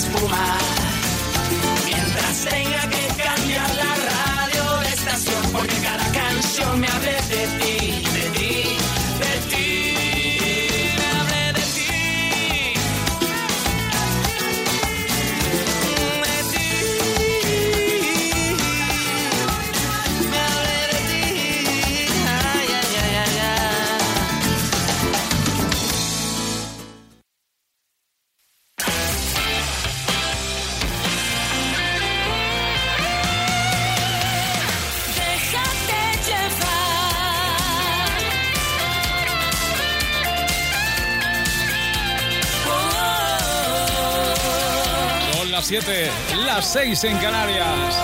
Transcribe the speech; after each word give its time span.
espuma. 0.00 0.69
Las 46.54 46.66
6 46.72 47.04
en 47.04 47.16
Canarias. 47.18 47.94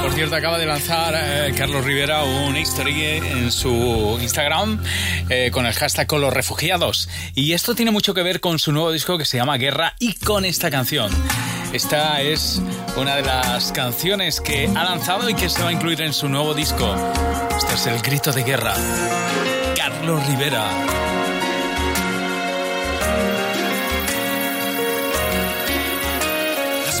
Por 0.00 0.12
cierto, 0.12 0.36
acaba 0.36 0.58
de 0.58 0.66
lanzar 0.66 1.12
eh, 1.16 1.52
Carlos 1.56 1.84
Rivera 1.84 2.22
un 2.22 2.56
history 2.56 3.02
en 3.02 3.50
su 3.50 4.16
Instagram 4.20 4.80
eh, 5.28 5.50
con 5.52 5.66
el 5.66 5.72
hashtag 5.72 6.06
con 6.06 6.20
los 6.20 6.32
refugiados. 6.32 7.08
Y 7.34 7.52
esto 7.52 7.74
tiene 7.74 7.90
mucho 7.90 8.14
que 8.14 8.22
ver 8.22 8.38
con 8.38 8.60
su 8.60 8.70
nuevo 8.70 8.92
disco 8.92 9.18
que 9.18 9.24
se 9.24 9.38
llama 9.38 9.56
Guerra 9.56 9.96
y 9.98 10.14
con 10.14 10.44
esta 10.44 10.70
canción. 10.70 11.10
Esta 11.72 12.20
es 12.20 12.62
una 12.96 13.16
de 13.16 13.22
las 13.22 13.72
canciones 13.72 14.40
que 14.40 14.68
ha 14.68 14.84
lanzado 14.84 15.28
y 15.28 15.34
que 15.34 15.48
se 15.48 15.60
va 15.60 15.70
a 15.70 15.72
incluir 15.72 16.00
en 16.02 16.12
su 16.12 16.28
nuevo 16.28 16.54
disco. 16.54 16.94
Este 17.56 17.74
es 17.74 17.86
el 17.88 18.00
grito 18.02 18.30
de 18.30 18.44
guerra. 18.44 18.74
Carlos 19.76 20.24
Rivera. 20.28 20.68
Las 26.86 27.00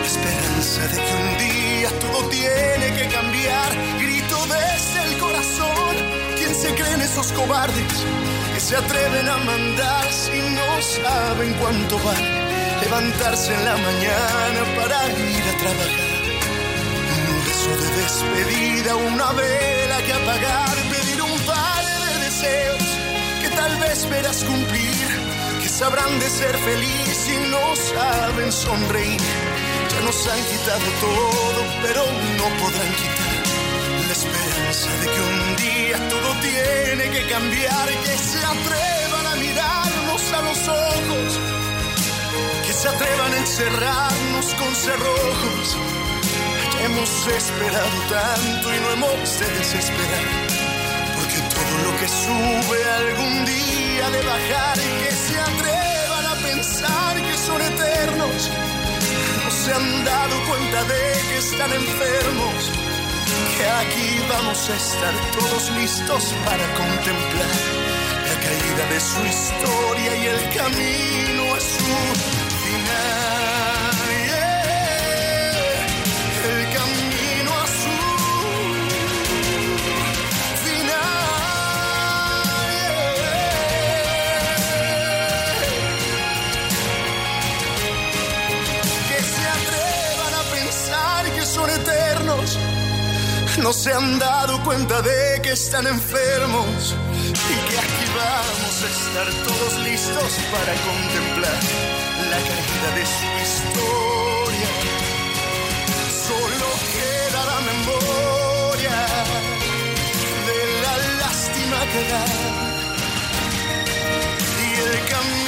la 0.00 0.06
esperanza 0.06 0.80
de 0.88 0.96
que 0.96 1.14
un 1.24 1.38
día 1.38 1.88
todo 2.00 2.28
tiene 2.28 2.86
que 2.96 3.08
cambiar. 3.08 3.70
Grito 4.00 4.36
desde 4.46 5.00
el 5.08 5.18
corazón. 5.18 5.94
¿Quién 6.36 6.54
se 6.54 6.74
creen 6.74 7.00
esos 7.00 7.32
cobardes 7.32 7.94
que 8.54 8.60
se 8.60 8.76
atreven 8.76 9.28
a 9.28 9.36
mandar 9.38 10.04
si 10.12 10.38
no 10.56 10.82
saben 10.82 11.52
cuánto 11.54 11.98
vale 11.98 12.30
levantarse 12.82 13.54
en 13.54 13.64
la 13.64 13.76
mañana 13.76 14.60
para 14.76 14.98
ir 15.08 15.44
a 15.52 15.56
trabajar? 15.62 16.18
Un 17.30 17.44
beso 17.46 17.72
de 17.82 17.88
despedida, 18.02 18.96
una 18.96 19.32
vela 19.32 19.98
que 20.06 20.12
apagar, 20.12 20.76
pedir 20.94 21.22
un 21.22 21.38
par 21.40 21.84
de 21.84 22.24
deseos 22.26 22.84
que 23.42 23.48
tal 23.50 23.76
vez 23.76 24.08
verás 24.08 24.44
cumplir, 24.44 25.06
que 25.62 25.68
sabrán 25.68 26.18
de 26.20 26.28
ser 26.30 26.56
feliz 26.58 27.18
y 27.34 27.50
no 27.50 27.76
saben 27.76 28.52
sonreír. 28.52 29.57
Nos 30.04 30.26
han 30.26 30.42
quitado 30.44 30.86
todo, 31.00 31.64
pero 31.82 32.02
no 32.38 32.44
podrán 32.62 32.92
quitar 32.94 33.38
la 34.06 34.12
esperanza 34.12 34.90
de 35.00 35.06
que 35.06 35.20
un 35.20 35.56
día 35.56 36.08
todo 36.08 36.30
tiene 36.40 37.10
que 37.10 37.26
cambiar, 37.28 37.88
que 38.04 38.16
se 38.16 38.38
atrevan 38.38 39.26
a 39.26 39.34
mirarnos 39.36 40.32
a 40.32 40.42
los 40.42 40.68
ojos, 40.68 41.40
que 42.66 42.72
se 42.72 42.88
atrevan 42.88 43.32
a 43.32 43.38
encerrarnos 43.38 44.46
con 44.54 44.74
cerrojos. 44.74 45.76
Hemos 46.84 47.26
esperado 47.26 47.98
tanto 48.08 48.74
y 48.74 48.80
no 48.80 48.90
hemos 48.92 49.40
de 49.40 49.46
desesperar, 49.58 50.26
porque 51.16 51.38
todo 51.54 51.74
lo 51.84 51.98
que 51.98 52.08
sube 52.08 52.78
algún 53.02 53.44
día 53.44 54.10
de 54.10 54.22
bajar 54.22 54.78
y 54.78 55.04
que 55.04 55.12
se 55.12 55.40
atrevan 55.40 56.26
a 56.26 56.34
pensar 56.36 57.16
que 57.22 57.36
son 57.36 57.60
eternos 57.60 58.50
no 58.50 58.67
se 59.68 59.74
han 59.74 60.04
dado 60.04 60.36
cuenta 60.48 60.84
de 60.84 61.12
que 61.28 61.36
están 61.36 61.70
enfermos, 61.72 62.70
que 63.56 63.66
aquí 63.82 64.20
vamos 64.30 64.70
a 64.70 64.76
estar 64.76 65.14
todos 65.32 65.70
listos 65.72 66.34
para 66.46 66.64
contemplar 66.74 67.56
la 68.28 68.34
caída 68.46 68.84
de 68.94 69.00
su 69.00 69.20
historia 69.26 70.16
y 70.16 70.26
el 70.26 70.42
camino 70.56 71.54
a 71.54 71.60
su 71.60 71.90
final. 72.64 73.57
No 93.68 93.74
se 93.74 93.92
han 93.92 94.18
dado 94.18 94.64
cuenta 94.64 95.02
de 95.02 95.42
que 95.42 95.52
están 95.52 95.86
enfermos 95.86 96.96
y 97.20 97.68
que 97.68 97.78
aquí 97.78 98.06
vamos 98.16 98.82
a 98.82 98.88
estar 98.96 99.28
todos 99.44 99.78
listos 99.84 100.38
para 100.50 100.72
contemplar 100.88 101.60
la 102.30 102.38
caída 102.48 102.88
de 102.96 103.04
su 103.04 103.26
historia. 103.44 104.70
Solo 106.28 106.68
queda 106.94 107.40
la 107.44 107.60
memoria 107.70 108.98
de 110.48 110.60
la 110.84 110.94
lástima 111.18 111.78
que 111.92 112.00
da 112.08 112.24
y 114.64 114.80
el 114.80 114.94
camino 115.10 115.47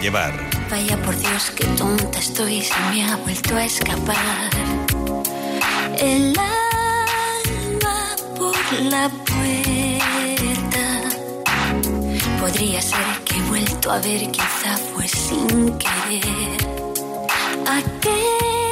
Llevar. 0.00 0.32
Vaya 0.70 0.96
por 1.02 1.16
Dios, 1.16 1.50
qué 1.54 1.64
tonta 1.76 2.18
estoy, 2.18 2.62
se 2.62 2.74
me 2.90 3.04
ha 3.04 3.16
vuelto 3.16 3.54
a 3.54 3.64
escapar. 3.66 4.50
El 5.98 6.34
alma 6.38 8.16
por 8.36 8.56
la 8.80 9.10
puerta. 9.10 10.84
Podría 12.40 12.80
ser 12.80 13.04
que 13.24 13.36
he 13.36 13.42
vuelto 13.42 13.92
a 13.92 13.98
ver, 13.98 14.30
quizá 14.30 14.78
fue 14.94 15.06
sin 15.06 15.78
querer. 15.78 16.56
Aquellas 17.78 18.66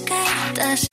cartas 0.00 0.88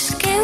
Y 0.00 0.39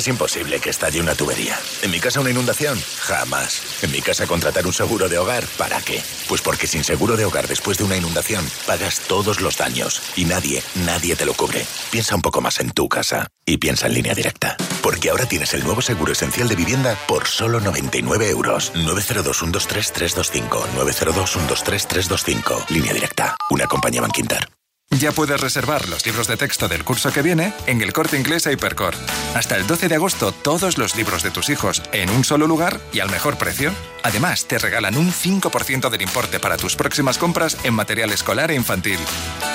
es 0.00 0.08
imposible 0.08 0.58
que 0.60 0.70
estalle 0.70 1.00
una 1.00 1.14
tubería. 1.14 1.58
En 1.82 1.90
mi 1.90 2.00
casa 2.00 2.20
una 2.20 2.30
inundación, 2.30 2.82
jamás. 3.00 3.82
En 3.82 3.92
mi 3.92 4.00
casa 4.00 4.26
contratar 4.26 4.66
un 4.66 4.72
seguro 4.72 5.08
de 5.08 5.18
hogar, 5.18 5.44
¿para 5.58 5.80
qué? 5.82 6.02
Pues 6.26 6.40
porque 6.40 6.66
sin 6.66 6.84
seguro 6.84 7.16
de 7.16 7.26
hogar 7.26 7.46
después 7.46 7.76
de 7.78 7.84
una 7.84 7.96
inundación, 7.96 8.48
pagas 8.66 9.00
todos 9.00 9.40
los 9.40 9.58
daños 9.58 10.02
y 10.16 10.24
nadie, 10.24 10.62
nadie 10.86 11.16
te 11.16 11.26
lo 11.26 11.34
cubre. 11.34 11.66
Piensa 11.90 12.14
un 12.14 12.22
poco 12.22 12.40
más 12.40 12.60
en 12.60 12.70
tu 12.70 12.88
casa 12.88 13.28
y 13.44 13.58
piensa 13.58 13.88
en 13.88 13.94
línea 13.94 14.14
directa. 14.14 14.56
Porque 14.82 15.10
ahora 15.10 15.26
tienes 15.26 15.52
el 15.52 15.64
nuevo 15.64 15.82
seguro 15.82 16.12
esencial 16.12 16.48
de 16.48 16.56
vivienda 16.56 16.98
por 17.06 17.26
solo 17.28 17.60
99 17.60 18.30
euros. 18.30 18.72
902-123-325. 18.74 20.66
902-123-325. 20.78 22.70
Línea 22.70 22.94
directa. 22.94 23.36
Una 23.50 23.66
compañía 23.66 24.00
Banquinter. 24.00 24.59
Ya 24.98 25.12
puedes 25.12 25.40
reservar 25.40 25.88
los 25.88 26.04
libros 26.04 26.26
de 26.26 26.36
texto 26.36 26.66
del 26.66 26.84
curso 26.84 27.12
que 27.12 27.22
viene 27.22 27.54
en 27.66 27.80
el 27.80 27.92
corte 27.92 28.18
inglés 28.18 28.48
a 28.48 28.52
Hipercor. 28.52 28.94
Hasta 29.36 29.56
el 29.56 29.66
12 29.66 29.88
de 29.88 29.94
agosto, 29.94 30.32
todos 30.32 30.78
los 30.78 30.96
libros 30.96 31.22
de 31.22 31.30
tus 31.30 31.48
hijos 31.48 31.80
en 31.92 32.10
un 32.10 32.24
solo 32.24 32.48
lugar 32.48 32.80
y 32.92 32.98
al 32.98 33.08
mejor 33.08 33.38
precio. 33.38 33.72
Además, 34.02 34.46
te 34.46 34.58
regalan 34.58 34.96
un 34.96 35.12
5% 35.12 35.90
del 35.90 36.02
importe 36.02 36.40
para 36.40 36.56
tus 36.56 36.74
próximas 36.74 37.18
compras 37.18 37.56
en 37.62 37.74
material 37.74 38.10
escolar 38.10 38.50
e 38.50 38.56
infantil. 38.56 38.98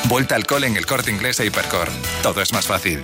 Vuelta 0.05 0.35
al 0.35 0.47
cole 0.47 0.67
en 0.67 0.77
el 0.77 0.85
corte 0.85 1.11
inglés 1.11 1.39
a 1.41 1.45
Hipercor. 1.45 1.89
Todo 2.23 2.41
es 2.41 2.53
más 2.53 2.65
fácil. 2.65 3.01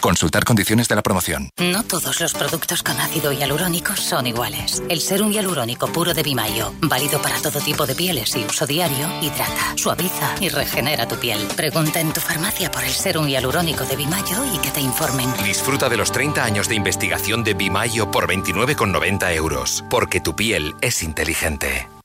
Consultar 0.00 0.44
condiciones 0.44 0.88
de 0.88 0.94
la 0.94 1.02
promoción. 1.02 1.50
No 1.58 1.82
todos 1.82 2.20
los 2.20 2.34
productos 2.34 2.82
con 2.82 2.98
ácido 3.00 3.32
hialurónico 3.32 3.96
son 3.96 4.26
iguales. 4.26 4.82
El 4.88 5.00
serum 5.00 5.30
hialurónico 5.30 5.88
puro 5.88 6.14
de 6.14 6.22
Bimayo, 6.22 6.72
válido 6.80 7.20
para 7.20 7.40
todo 7.40 7.60
tipo 7.60 7.86
de 7.86 7.94
pieles 7.94 8.34
y 8.36 8.44
uso 8.44 8.66
diario, 8.66 9.08
hidrata, 9.20 9.76
suaviza 9.76 10.34
y 10.40 10.48
regenera 10.48 11.08
tu 11.08 11.16
piel. 11.16 11.46
Pregunta 11.56 12.00
en 12.00 12.12
tu 12.12 12.20
farmacia 12.20 12.70
por 12.70 12.84
el 12.84 12.92
serum 12.92 13.26
hialurónico 13.26 13.84
de 13.84 13.96
Bimayo 13.96 14.44
y 14.54 14.58
que 14.58 14.70
te 14.70 14.80
informen. 14.80 15.28
Disfruta 15.44 15.88
de 15.88 15.96
los 15.96 16.12
30 16.12 16.44
años 16.44 16.68
de 16.68 16.76
investigación 16.76 17.44
de 17.44 17.54
Bimayo 17.54 18.10
por 18.10 18.28
29,90 18.28 19.34
euros. 19.34 19.84
Porque 19.90 20.20
tu 20.20 20.36
piel 20.36 20.74
es 20.80 21.02
inteligente. 21.02 21.97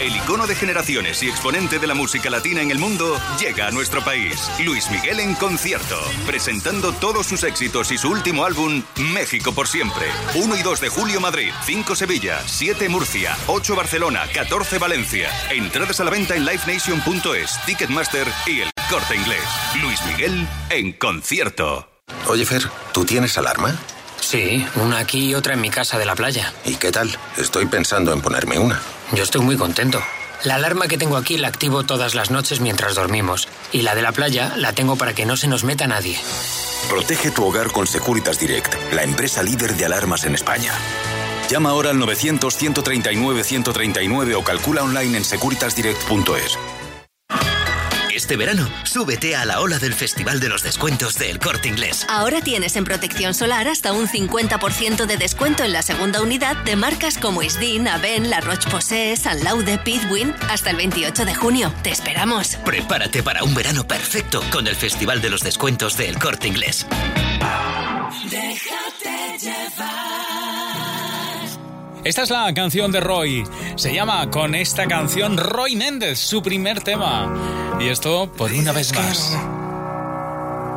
El 0.00 0.14
icono 0.14 0.46
de 0.46 0.54
generaciones 0.54 1.22
y 1.22 1.28
exponente 1.28 1.78
de 1.78 1.86
la 1.86 1.94
música 1.94 2.28
latina 2.28 2.60
en 2.60 2.70
el 2.70 2.78
mundo 2.78 3.18
llega 3.40 3.66
a 3.66 3.70
nuestro 3.70 4.04
país. 4.04 4.50
Luis 4.62 4.90
Miguel 4.90 5.20
en 5.20 5.34
concierto, 5.34 5.98
presentando 6.26 6.92
todos 6.92 7.26
sus 7.26 7.44
éxitos 7.44 7.90
y 7.90 7.96
su 7.96 8.10
último 8.10 8.44
álbum, 8.44 8.82
México 9.14 9.52
por 9.52 9.68
siempre. 9.68 10.04
1 10.34 10.56
y 10.56 10.62
2 10.62 10.80
de 10.82 10.88
julio 10.90 11.20
Madrid, 11.20 11.50
5 11.64 11.96
Sevilla, 11.96 12.42
7 12.44 12.90
Murcia, 12.90 13.34
8 13.46 13.74
Barcelona, 13.74 14.24
14 14.34 14.78
Valencia. 14.78 15.30
Entradas 15.50 15.98
a 16.00 16.04
la 16.04 16.10
venta 16.10 16.36
en 16.36 16.44
livenation.es, 16.44 17.64
Ticketmaster 17.64 18.26
y 18.46 18.60
el 18.60 18.70
corte 18.90 19.16
inglés. 19.16 19.44
Luis 19.80 19.98
Miguel 20.04 20.46
en 20.68 20.92
concierto. 20.92 21.88
Oye, 22.26 22.44
Fer, 22.44 22.68
¿tú 22.92 23.06
tienes 23.06 23.38
alarma? 23.38 23.74
Sí, 24.20 24.66
una 24.74 24.98
aquí 24.98 25.30
y 25.30 25.34
otra 25.34 25.54
en 25.54 25.60
mi 25.62 25.70
casa 25.70 25.98
de 25.98 26.04
la 26.04 26.14
playa. 26.14 26.52
¿Y 26.66 26.74
qué 26.74 26.92
tal? 26.92 27.16
Estoy 27.38 27.64
pensando 27.66 28.12
en 28.12 28.20
ponerme 28.20 28.58
una. 28.58 28.80
Yo 29.12 29.22
estoy 29.22 29.40
muy 29.40 29.56
contento. 29.56 30.02
La 30.44 30.56
alarma 30.56 30.88
que 30.88 30.98
tengo 30.98 31.16
aquí 31.16 31.38
la 31.38 31.48
activo 31.48 31.84
todas 31.84 32.14
las 32.14 32.30
noches 32.30 32.60
mientras 32.60 32.94
dormimos. 32.94 33.48
Y 33.72 33.80
la 33.82 33.94
de 33.94 34.02
la 34.02 34.12
playa 34.12 34.54
la 34.56 34.72
tengo 34.72 34.96
para 34.96 35.14
que 35.14 35.26
no 35.26 35.36
se 35.36 35.48
nos 35.48 35.64
meta 35.64 35.86
nadie. 35.86 36.18
Protege 36.88 37.30
tu 37.30 37.44
hogar 37.44 37.72
con 37.72 37.86
Securitas 37.86 38.38
Direct, 38.38 38.74
la 38.92 39.02
empresa 39.02 39.42
líder 39.42 39.74
de 39.74 39.86
alarmas 39.86 40.24
en 40.24 40.34
España. 40.34 40.72
Llama 41.48 41.70
ahora 41.70 41.90
al 41.90 41.98
900-139-139 41.98 44.36
o 44.36 44.42
calcula 44.42 44.82
online 44.82 45.18
en 45.18 45.24
securitasdirect.es. 45.24 46.58
Este 48.16 48.38
verano, 48.38 48.66
súbete 48.84 49.36
a 49.36 49.44
la 49.44 49.60
ola 49.60 49.78
del 49.78 49.92
Festival 49.92 50.40
de 50.40 50.48
los 50.48 50.62
Descuentos 50.62 51.18
del 51.18 51.38
Corte 51.38 51.68
Inglés. 51.68 52.06
Ahora 52.08 52.40
tienes 52.40 52.74
en 52.76 52.84
protección 52.84 53.34
solar 53.34 53.68
hasta 53.68 53.92
un 53.92 54.08
50% 54.08 55.04
de 55.04 55.18
descuento 55.18 55.64
en 55.64 55.74
la 55.74 55.82
segunda 55.82 56.22
unidad 56.22 56.56
de 56.64 56.76
marcas 56.76 57.18
como 57.18 57.42
Isdin, 57.42 57.86
Aven, 57.86 58.30
La 58.30 58.40
Roche-Posay, 58.40 59.18
San 59.18 59.44
Laude, 59.44 59.76
Pitwin, 59.76 60.34
hasta 60.48 60.70
el 60.70 60.76
28 60.76 61.26
de 61.26 61.34
junio. 61.34 61.74
Te 61.82 61.90
esperamos. 61.90 62.56
Prepárate 62.64 63.22
para 63.22 63.44
un 63.44 63.54
verano 63.54 63.86
perfecto 63.86 64.42
con 64.50 64.66
el 64.66 64.76
Festival 64.76 65.20
de 65.20 65.28
los 65.28 65.42
Descuentos 65.42 65.98
del 65.98 66.18
Corte 66.18 66.48
Inglés. 66.48 66.86
Déjate 68.30 69.38
llevar. 69.42 70.15
Esta 72.06 72.22
es 72.22 72.30
la 72.30 72.54
canción 72.54 72.92
de 72.92 73.00
Roy. 73.00 73.44
Se 73.74 73.92
llama 73.92 74.30
con 74.30 74.54
esta 74.54 74.86
canción 74.86 75.36
Roy 75.36 75.74
Méndez, 75.74 76.20
su 76.20 76.40
primer 76.40 76.80
tema. 76.80 77.34
Y 77.80 77.88
esto 77.88 78.30
por 78.30 78.52
una 78.52 78.70
vez 78.70 78.94
más. 78.94 79.36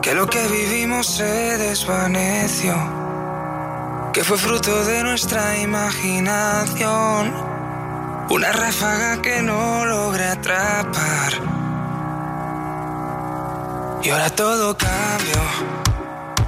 Que 0.01 0.15
lo 0.15 0.25
que 0.25 0.41
vivimos 0.47 1.05
se 1.05 1.59
desvaneció. 1.59 2.73
Que 4.11 4.23
fue 4.23 4.39
fruto 4.39 4.83
de 4.85 5.03
nuestra 5.03 5.59
imaginación. 5.59 7.31
Una 8.31 8.51
ráfaga 8.51 9.21
que 9.21 9.43
no 9.43 9.85
logré 9.85 10.25
atrapar. 10.25 11.33
Y 14.01 14.09
ahora 14.09 14.31
todo 14.31 14.75
cambió. 14.75 15.41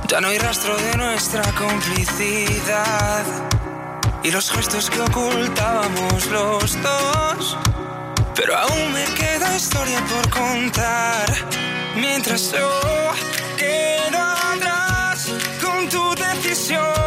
Ya 0.08 0.22
no 0.22 0.30
hay 0.30 0.40
rastro 0.40 0.76
de 0.76 0.98
nuestra 0.98 1.44
complicidad 1.52 3.26
y 4.24 4.32
los 4.32 4.52
gestos 4.52 4.90
que 4.90 5.02
ocultábamos 5.02 6.26
los 6.28 6.82
dos. 6.82 7.58
Pero 8.36 8.56
aún 8.58 8.94
me 8.94 9.06
queda 9.16 9.56
historia 9.56 10.00
por 10.06 10.30
contar. 10.30 11.26
Mientras 11.96 12.52
yo 12.52 12.82
quedo 13.58 14.20
atrás 14.20 15.28
con 15.62 15.90
tu 15.90 16.16
decisión 16.16 17.01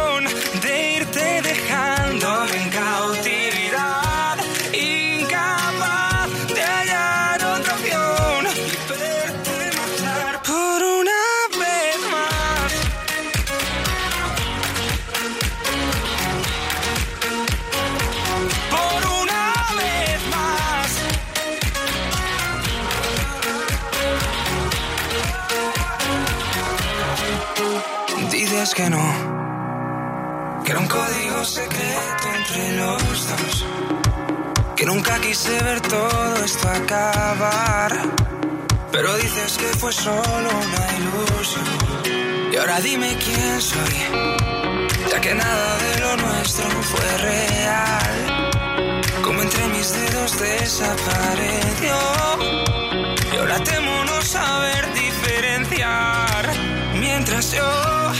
nunca 35.05 35.21
quise 35.21 35.61
ver 35.63 35.81
todo 35.81 36.35
esto 36.43 36.67
acabar, 36.67 37.91
pero 38.91 39.15
dices 39.17 39.57
que 39.57 39.67
fue 39.77 39.91
solo 39.91 40.49
una 40.49 40.97
ilusión. 40.97 41.65
Y 42.51 42.55
ahora 42.55 42.79
dime 42.79 43.15
quién 43.23 43.61
soy, 43.61 43.97
ya 45.11 45.21
que 45.21 45.35
nada 45.35 45.77
de 45.77 45.99
lo 45.99 46.17
nuestro 46.17 46.65
fue 46.81 47.17
real, 47.17 48.51
como 49.23 49.41
entre 49.41 49.67
mis 49.67 49.91
dedos 49.93 50.39
desapareció. 50.39 51.97
Y 53.33 53.37
ahora 53.37 53.59
temo 53.63 54.05
no 54.05 54.21
saber 54.21 54.91
diferenciar 54.93 56.49
mientras 56.99 57.51
yo 57.51 58.11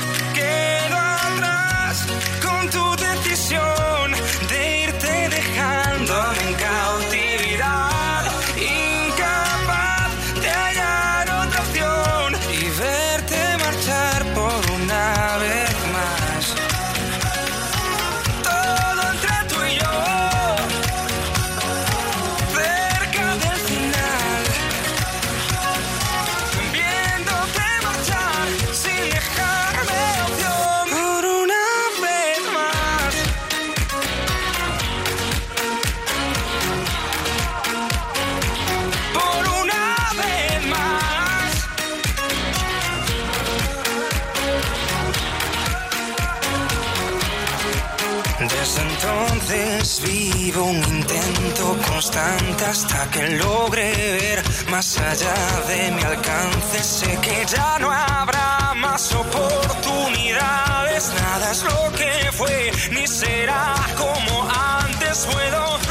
hasta 52.18 53.12
que 53.12 53.28
logre 53.32 53.92
ver 53.92 54.42
más 54.70 54.98
allá 54.98 55.34
de 55.68 55.92
mi 55.92 56.02
alcance. 56.02 56.82
Sé 56.82 57.18
que 57.22 57.46
ya 57.46 57.78
no 57.80 57.92
habrá 57.92 58.74
más 58.76 59.14
oportunidades, 59.14 61.12
nada 61.22 61.52
es 61.52 61.64
lo 61.64 61.92
que 61.92 62.32
fue 62.32 62.72
ni 62.92 63.06
será 63.06 63.76
como 63.98 64.50
antes. 64.50 65.26
Puedo 65.26 65.85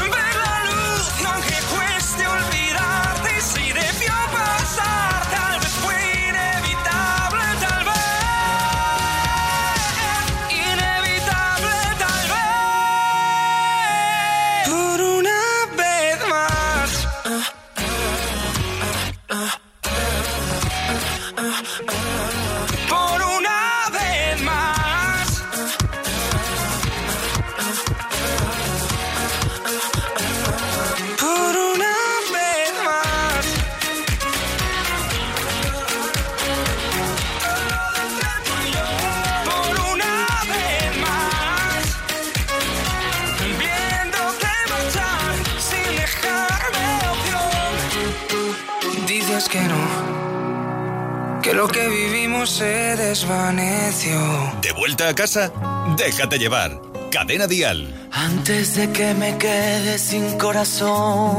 se 52.45 52.95
desvaneció 52.95 54.19
¿De 54.61 54.71
vuelta 54.73 55.09
a 55.09 55.15
casa? 55.15 55.51
Déjate 55.97 56.37
llevar. 56.37 56.81
Cadena 57.11 57.47
Dial. 57.47 57.93
Antes 58.11 58.75
de 58.75 58.91
que 58.91 59.13
me 59.13 59.37
quede 59.37 59.97
sin 59.97 60.37
corazón, 60.37 61.35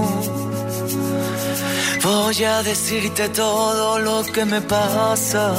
voy 2.02 2.44
a 2.44 2.62
decirte 2.62 3.28
todo 3.28 3.98
lo 3.98 4.24
que 4.24 4.44
me 4.44 4.60
pasa. 4.62 5.54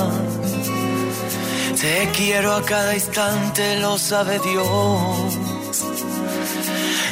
Te 1.79 2.09
quiero 2.15 2.53
a 2.53 2.65
cada 2.65 2.95
instante, 2.95 3.79
lo 3.79 3.97
sabe 3.97 4.39
Dios. 4.39 5.37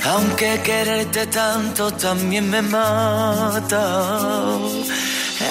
Aunque 0.08 0.62
quererte 0.64 1.28
tanto 1.28 1.92
también 1.92 2.50
me 2.50 2.62
mata. 2.62 3.86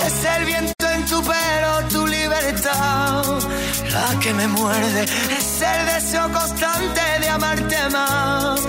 Es 0.06 0.24
el 0.36 0.44
viento 0.44 0.86
en 0.90 1.04
tu 1.06 1.22
pelo, 1.22 1.88
tu 1.88 2.03
la 3.92 4.18
que 4.20 4.32
me 4.34 4.48
muerde. 4.48 5.04
Es 5.38 5.62
el 5.62 5.86
deseo 5.86 6.30
constante 6.32 7.00
de 7.20 7.28
amarte 7.28 7.76
más. 7.90 8.60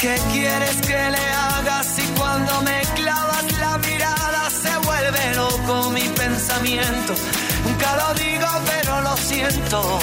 ¿Qué 0.00 0.16
quieres 0.32 0.76
que 0.82 1.10
le 1.10 1.26
hagas 1.48 1.86
si 1.86 2.02
cuando 2.18 2.60
me 2.62 2.82
clavas 2.94 3.44
la 3.58 3.78
mirada 3.78 4.50
se 4.50 4.76
vuelve 4.86 5.34
loco 5.34 5.90
mi 5.90 6.08
pensamiento? 6.08 7.14
Nunca 7.64 7.96
lo 7.96 8.14
digo, 8.14 8.48
pero 8.66 9.00
lo 9.00 9.16
siento. 9.16 9.98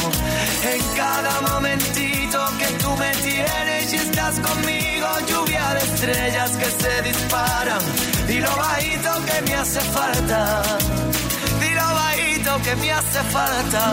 En 0.63 0.81
cada 0.95 1.41
momentito 1.41 2.20
que 2.31 2.67
tú 2.81 2.89
me 2.95 3.11
tienes 3.15 3.91
y 3.91 3.95
estás 3.97 4.39
conmigo, 4.39 5.07
lluvia 5.27 5.73
de 5.73 5.79
estrellas 5.79 6.51
que 6.51 6.65
se 6.65 7.01
disparan. 7.01 7.81
Y 8.29 8.39
lo 8.39 8.55
bajito 8.55 9.11
que 9.25 9.41
me 9.41 9.55
hace 9.55 9.81
falta. 9.81 10.63
Y 11.59 11.73
lo 11.73 11.87
bajito 12.01 12.51
que 12.63 12.75
me 12.77 12.91
hace 12.91 13.21
falta. 13.35 13.83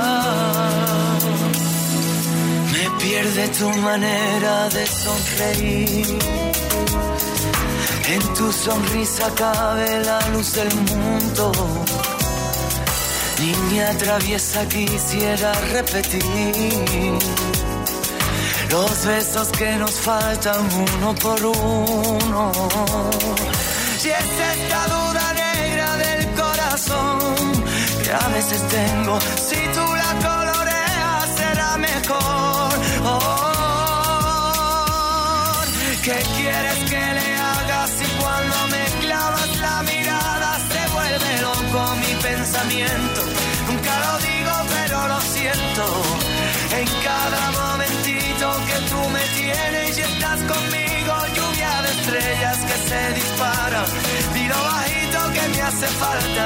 Me 2.73 3.03
pierde 3.03 3.49
tu 3.49 3.69
manera 3.81 4.69
de 4.69 4.87
sonreír. 4.87 6.19
En 8.07 8.35
tu 8.35 8.53
sonrisa 8.53 9.31
cabe 9.35 10.05
la 10.05 10.21
luz 10.29 10.53
del 10.53 10.73
mundo. 10.93 11.53
Niña 13.41 13.97
traviesa 13.99 14.67
quisiera 14.69 15.53
repetir 15.73 17.19
los 18.71 19.05
besos 19.07 19.49
que 19.49 19.77
nos 19.77 19.93
faltan 19.93 20.69
uno 20.73 21.15
por 21.15 21.45
uno. 21.45 22.53
Si 23.99 24.11
es 24.11 24.31
esta 24.55 24.87
duda 24.87 25.33
negra 25.35 25.97
del 25.97 26.27
corazón 26.35 27.19
que 28.03 28.13
a 28.13 28.29
veces 28.29 28.63
tengo, 28.69 29.19
si 29.49 29.57
tú 29.75 29.85
la 30.03 30.13
coloreas 30.29 31.29
será 31.37 31.77
mejor. 31.79 32.73
Oh, 33.05 33.49
¿Qué 36.03 36.19
quieres 36.37 36.79
que 36.91 37.03
le 37.19 37.37
hagas 37.37 37.91
si 37.91 38.07
cuando 38.21 38.57
me 38.69 38.85
clavas 39.05 39.51
la 39.59 39.83
mirada 39.83 40.59
se 40.71 40.81
vuelve 40.95 41.33
loco 41.43 41.81
mi 41.97 42.15
pensamiento? 42.23 43.21
Nunca 43.67 43.93
lo 44.05 44.13
digo, 44.19 44.55
pero 44.75 45.09
lo 45.09 45.21
siento. 45.21 45.85
En 46.79 46.87
cada 47.03 47.51
estrellas 52.19 52.59
que 52.59 52.77
se 52.89 53.15
disparan. 53.15 53.87
Tiro 54.35 54.57
bajito 54.57 55.19
que 55.35 55.49
me 55.49 55.63
hace 55.63 55.87
falta. 55.87 56.45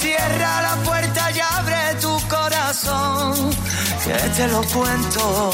Cierra 0.00 0.62
la 0.62 0.76
puerta 0.84 1.30
y 1.30 1.40
abre 1.40 1.94
tu 2.00 2.28
corazón, 2.28 3.50
que 4.04 4.16
te 4.36 4.48
lo 4.48 4.62
cuento. 4.68 5.52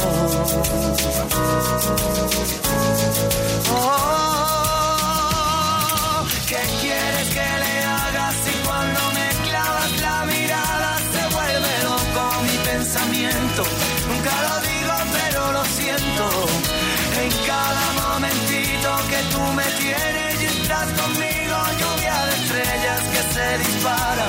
Cada 17.52 17.86
momentito 18.02 18.88
que 19.10 19.21
tú 19.32 19.43
me 19.58 19.67
tienes 19.82 20.43
y 20.43 20.47
estás 20.56 20.88
conmigo, 21.00 21.56
lluvia 21.80 22.17
de 22.26 22.32
estrellas 22.41 23.02
que 23.12 23.23
se 23.34 23.47
dispara. 23.65 24.26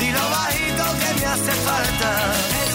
Dilo 0.00 0.24
bajito 0.36 0.84
que 1.00 1.10
me 1.20 1.26
hace 1.26 1.52
falta. 1.68 2.71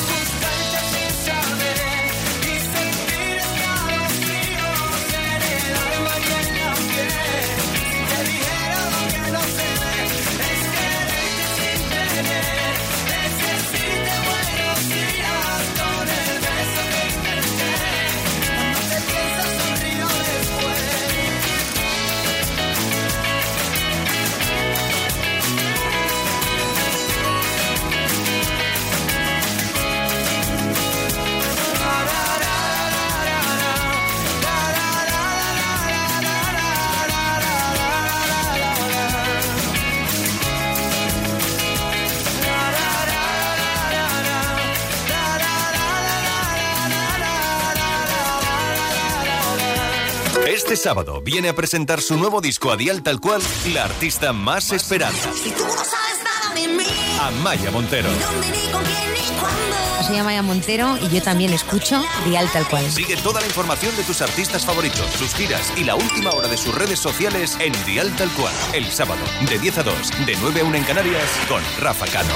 Este 50.68 50.76
sábado 50.90 51.22
viene 51.22 51.48
a 51.48 51.56
presentar 51.56 52.02
su 52.02 52.18
nuevo 52.18 52.42
disco 52.42 52.72
a 52.72 52.76
Dial 52.76 53.02
Tal 53.02 53.22
Cual, 53.22 53.42
la 53.72 53.86
artista 53.86 54.34
más 54.34 54.74
esperada, 54.74 55.14
Si 55.34 55.50
tú 55.52 55.64
no 55.64 55.70
sabes 55.72 56.22
nada 56.26 56.54
de 56.56 56.68
mí, 56.68 56.84
Amaya 57.22 57.72
Montero. 57.72 58.10
dónde 58.10 58.48
ni 58.52 58.70
con 58.70 58.84
quién 58.84 59.14
ni 59.14 59.40
cuándo. 59.40 60.04
Soy 60.06 60.18
Amaya 60.18 60.42
Montero 60.42 60.98
y 61.02 61.08
yo 61.16 61.22
también 61.22 61.54
escucho 61.54 62.04
Dial 62.26 62.52
Tal 62.52 62.68
Cual. 62.68 62.92
Sigue 62.92 63.16
toda 63.16 63.40
la 63.40 63.48
información 63.48 63.96
de 63.96 64.04
tus 64.04 64.22
artistas 64.22 64.66
favoritos, 64.66 65.10
sus 65.18 65.34
giras 65.36 65.72
y 65.78 65.86
la 65.86 65.96
última 65.96 66.32
hora 66.32 66.50
de 66.50 66.58
sus 66.58 66.76
redes 66.76 67.00
sociales 67.00 67.56
en 67.62 67.72
Dial 67.86 68.14
Tal 68.18 68.30
Cual. 68.32 68.54
El 68.74 68.92
sábado, 68.92 69.22
de 69.50 69.60
10 69.60 69.78
a 69.78 69.84
2, 69.84 70.26
de 70.26 70.36
9 70.42 70.60
a 70.60 70.64
1 70.66 70.76
en 70.76 70.84
Canarias, 70.84 71.30
con 71.48 71.64
Rafa 71.80 72.08
Cano. 72.08 72.34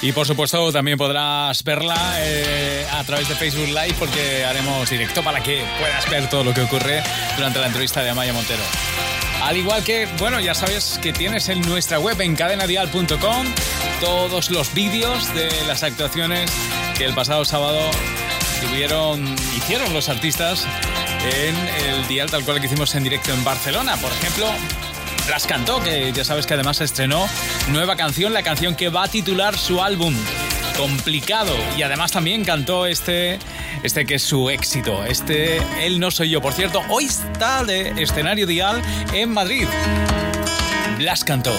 Y 0.00 0.12
por 0.12 0.26
supuesto 0.26 0.70
también 0.72 0.96
podrás 0.96 1.64
verla 1.64 2.14
eh, 2.18 2.86
a 2.90 3.02
través 3.04 3.28
de 3.28 3.34
Facebook 3.34 3.66
Live 3.66 3.96
porque 3.98 4.44
haremos 4.44 4.88
directo 4.88 5.24
para 5.24 5.42
que 5.42 5.64
puedas 5.78 6.08
ver 6.08 6.30
todo 6.30 6.44
lo 6.44 6.54
que 6.54 6.60
ocurre 6.60 7.02
durante 7.36 7.58
la 7.58 7.66
entrevista 7.66 8.02
de 8.02 8.10
Amaya 8.10 8.32
Montero. 8.32 8.62
Al 9.42 9.56
igual 9.56 9.82
que, 9.82 10.06
bueno, 10.18 10.40
ya 10.40 10.54
sabes 10.54 10.98
que 11.02 11.12
tienes 11.12 11.48
en 11.48 11.60
nuestra 11.62 11.98
web 11.98 12.20
en 12.20 12.36
cadenadial.com 12.36 13.46
todos 14.00 14.50
los 14.50 14.72
vídeos 14.74 15.32
de 15.34 15.48
las 15.66 15.82
actuaciones 15.82 16.50
que 16.96 17.04
el 17.04 17.14
pasado 17.14 17.44
sábado 17.44 17.80
tuvieron, 18.60 19.24
hicieron 19.56 19.92
los 19.94 20.08
artistas 20.08 20.66
en 21.24 21.56
el 21.86 22.06
dial 22.08 22.30
tal 22.30 22.44
cual 22.44 22.60
que 22.60 22.66
hicimos 22.66 22.94
en 22.94 23.04
directo 23.04 23.32
en 23.32 23.42
Barcelona. 23.44 23.96
Por 23.96 24.12
ejemplo, 24.12 24.46
Blas 25.28 25.46
cantó, 25.46 25.82
que 25.82 26.10
ya 26.12 26.24
sabes 26.24 26.46
que 26.46 26.54
además 26.54 26.80
estrenó 26.80 27.28
nueva 27.70 27.96
canción, 27.96 28.32
la 28.32 28.42
canción 28.42 28.74
que 28.74 28.88
va 28.88 29.04
a 29.04 29.08
titular 29.08 29.58
su 29.58 29.82
álbum. 29.82 30.14
Complicado. 30.74 31.54
Y 31.76 31.82
además 31.82 32.12
también 32.12 32.46
cantó 32.46 32.86
este, 32.86 33.38
este 33.82 34.06
que 34.06 34.14
es 34.14 34.22
su 34.22 34.48
éxito. 34.48 35.04
Este, 35.04 35.58
Él 35.84 36.00
no 36.00 36.10
soy 36.10 36.30
yo. 36.30 36.40
Por 36.40 36.54
cierto, 36.54 36.80
hoy 36.88 37.04
está 37.04 37.62
de 37.62 38.02
escenario 38.02 38.46
dial 38.46 38.80
en 39.12 39.30
Madrid. 39.34 39.66
Blas 40.96 41.24
cantó. 41.24 41.52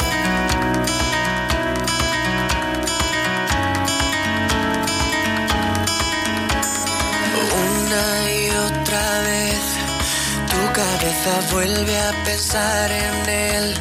Cabeza 10.79 11.33
vuelve 11.51 11.97
a 11.97 12.11
pensar 12.23 12.91
en 12.91 13.29
él. 13.29 13.73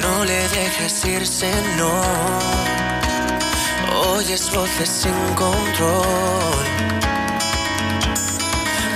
No 0.00 0.24
le 0.24 0.40
dejes 0.48 1.04
irse, 1.04 1.50
no. 1.76 1.94
Oyes 4.14 4.50
voces 4.50 4.90
sin 5.02 5.20
control. 5.34 6.64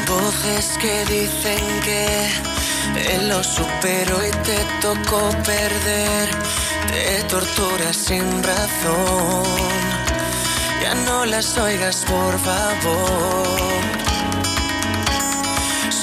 Voces 0.09 0.66
que 0.83 0.96
dicen 1.16 1.64
que 1.87 2.07
él 3.12 3.29
lo 3.29 3.42
superó 3.42 4.16
y 4.29 4.31
te 4.49 4.59
tocó 4.81 5.22
perder. 5.53 6.27
Te 6.90 7.22
tortura 7.35 7.92
sin 7.92 8.27
razón. 8.51 9.44
Ya 10.83 10.94
no 11.07 11.27
las 11.27 11.59
oigas, 11.59 12.05
por 12.07 12.35
favor. 12.49 13.76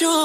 yo. 0.00 0.24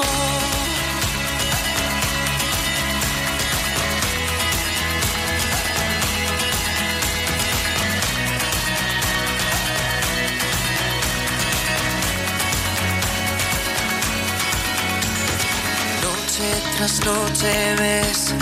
tras 16.76 17.04
noche 17.06 17.74
ves 17.78 18.34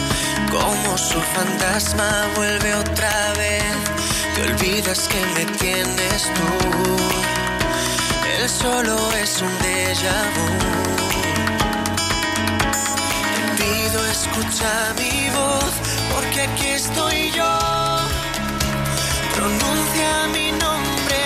como 0.51 0.99
su 0.99 1.21
fantasma 1.21 2.29
vuelve 2.37 2.75
otra 2.75 3.33
vez. 3.35 3.63
Te 4.35 4.43
olvidas 4.43 5.09
que 5.09 5.21
me 5.35 5.45
tienes 5.59 6.31
tú. 6.35 6.97
Él 8.37 8.49
solo 8.49 8.97
es 9.23 9.41
un 9.41 9.59
déjà 9.61 10.17
vu. 10.35 11.14
Escucha 13.77 14.95
mi 14.97 15.31
voz 15.31 15.75
porque 16.13 16.43
aquí 16.43 16.67
estoy 16.69 17.31
yo. 17.33 17.53
Pronuncia 19.35 20.11
mi 20.33 20.51
nombre, 20.53 21.21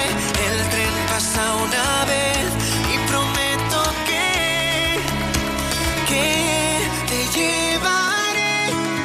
el 0.47 0.69
tren 0.71 0.95
pasa 1.11 1.43
una 1.67 2.05
vez 2.07 2.49
y 2.93 2.97
prometo 3.11 3.81
que, 4.09 4.29
que 6.11 6.27
te 7.09 7.21
llevaré 7.39 8.57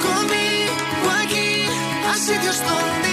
conmigo 0.02 1.12
aquí 1.22 1.66
a 2.10 2.16
sitios 2.16 2.60
donde 2.60 3.13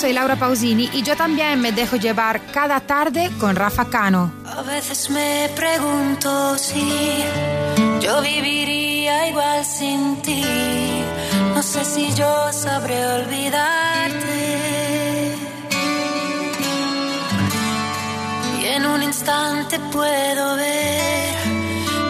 soy 0.00 0.14
Laura 0.14 0.36
Pausini 0.36 0.88
y 0.94 1.02
yo 1.02 1.14
también 1.14 1.60
me 1.60 1.72
dejo 1.72 1.96
llevar 1.96 2.40
cada 2.52 2.80
tarde 2.80 3.30
con 3.38 3.54
Rafa 3.54 3.84
Cano. 3.90 4.32
A 4.46 4.62
veces 4.62 5.10
me 5.10 5.50
pregunto 5.54 6.56
si 6.56 7.22
yo 8.00 8.22
viviría 8.22 9.28
igual 9.28 9.62
sin 9.62 10.22
ti. 10.22 10.42
No 11.54 11.62
sé 11.62 11.84
si 11.84 12.14
yo 12.14 12.50
sabré 12.50 12.96
olvidarte. 13.18 14.38
Y 18.58 18.64
en 18.64 18.86
un 18.86 19.02
instante 19.02 19.78
puedo 19.92 20.56
ver 20.56 21.34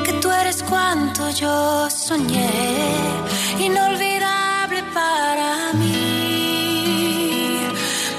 que 0.05 0.13
tú 0.23 0.31
eres 0.31 0.63
cuanto 0.63 1.29
yo 1.31 1.91
soñé. 1.91 2.51
Inolvidable 3.59 4.85
para 4.95 5.73
mí. 5.73 5.90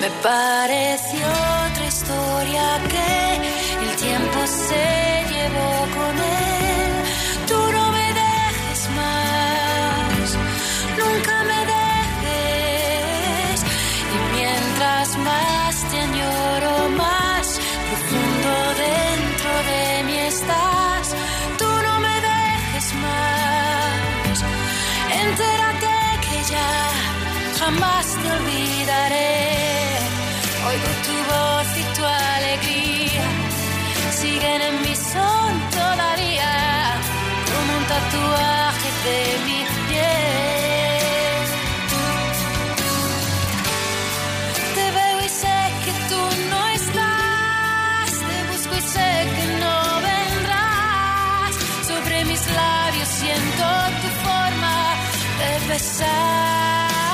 Me 0.02 0.10
pareció 0.24 1.28
otra 1.68 1.86
historia 1.86 2.64
que 2.90 3.10
el 3.84 3.92
tiempo 3.98 4.40
se 4.48 4.86
llevó 5.32 5.74
con 5.96 6.14
él. 6.18 6.92
Tú 7.48 7.60
no 7.72 7.92
me 7.92 8.08
dejes 8.24 8.82
más, 9.00 10.28
nunca 10.98 11.36
me 11.44 11.60
dejes. 11.76 13.58
Y 14.16 14.18
mientras 14.38 15.08
más 15.18 15.74
te 15.92 15.98
añoro, 16.00 16.74
más 16.98 17.46
profundo 17.90 18.52
dentro 18.88 19.52
de 19.70 19.82
mí 20.08 20.18
estás. 20.34 21.06
Tú 21.60 21.70
no 21.88 21.94
me 22.00 22.16
dejes 22.32 22.88
más. 23.06 24.36
Entérate 25.26 25.96
que 26.26 26.38
ya 26.54 26.72
jamás 27.60 28.06
te 28.20 28.28
olvidaré. 28.32 29.81
Oigo 30.72 30.92
tu 31.08 31.16
voz 31.32 31.70
y 31.82 31.84
tu 31.98 32.04
alegría 32.06 33.26
siguen 34.22 34.62
en 34.62 34.82
mi 34.84 34.96
son 34.96 35.52
todavía 35.70 36.54
como 37.52 37.72
un 37.80 37.86
tatuaje 37.94 38.90
de 39.06 39.20
mi 39.48 39.60
piel. 39.88 41.46
Te 44.78 44.86
veo 44.98 45.18
y 45.26 45.30
sé 45.42 45.60
que 45.84 45.94
tú 46.10 46.22
no 46.52 46.62
estás, 46.80 48.10
te 48.30 48.38
busco 48.50 48.74
y 48.78 48.84
sé 48.96 49.12
que 49.36 49.46
no 49.64 49.78
vendrás. 50.10 51.52
Sobre 51.90 52.24
mis 52.24 52.44
labios 52.60 53.10
siento 53.20 53.66
tu 54.02 54.10
forma 54.26 54.76
de 55.42 55.52
besar. 55.74 57.11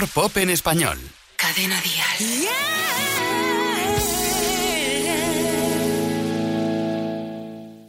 Mejor 0.00 0.08
pop 0.08 0.36
en 0.38 0.50
español. 0.50 0.98
Cadena 1.36 1.80
Dial. 1.80 2.48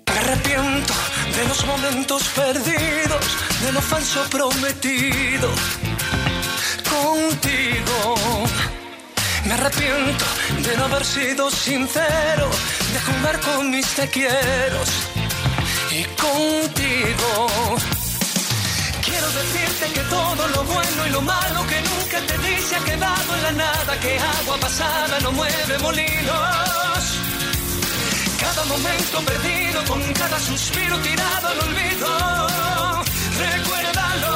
Me 0.08 0.20
arrepiento 0.20 0.94
de 1.38 1.48
los 1.48 1.66
momentos 1.66 2.24
perdidos, 2.36 3.26
de 3.64 3.72
lo 3.72 3.82
falso 3.82 4.24
prometido 4.30 5.50
contigo. 6.90 8.16
Me 9.46 9.54
arrepiento 9.54 10.26
de 10.66 10.78
no 10.78 10.86
haber 10.86 11.06
sido 11.06 11.50
sincero, 11.50 12.50
de 12.94 13.00
jugar 13.08 13.40
con 13.40 13.70
mis 13.70 13.88
te 13.96 14.10
quieros 14.10 14.90
y 15.92 16.04
contigo. 16.20 18.01
Decirte 19.42 19.86
que 19.94 20.02
todo 20.02 20.48
lo 20.56 20.64
bueno 20.66 21.08
y 21.08 21.10
lo 21.10 21.22
malo 21.22 21.66
que 21.66 21.82
nunca 21.82 22.18
te 22.28 22.38
di 22.46 22.62
se 22.62 22.76
ha 22.76 22.84
quedado 22.84 23.36
en 23.38 23.44
la 23.44 23.52
nada, 23.54 24.00
que 24.00 24.20
agua 24.20 24.58
pasada 24.60 25.20
no 25.22 25.32
mueve 25.32 25.80
molinos. 25.80 27.02
Cada 28.40 28.64
momento 28.66 29.18
perdido, 29.26 29.84
con 29.86 30.02
cada 30.14 30.40
suspiro 30.40 30.96
tirado 31.00 31.48
al 31.48 31.60
olvido, 31.68 32.10
recuérdalo. 33.46 34.34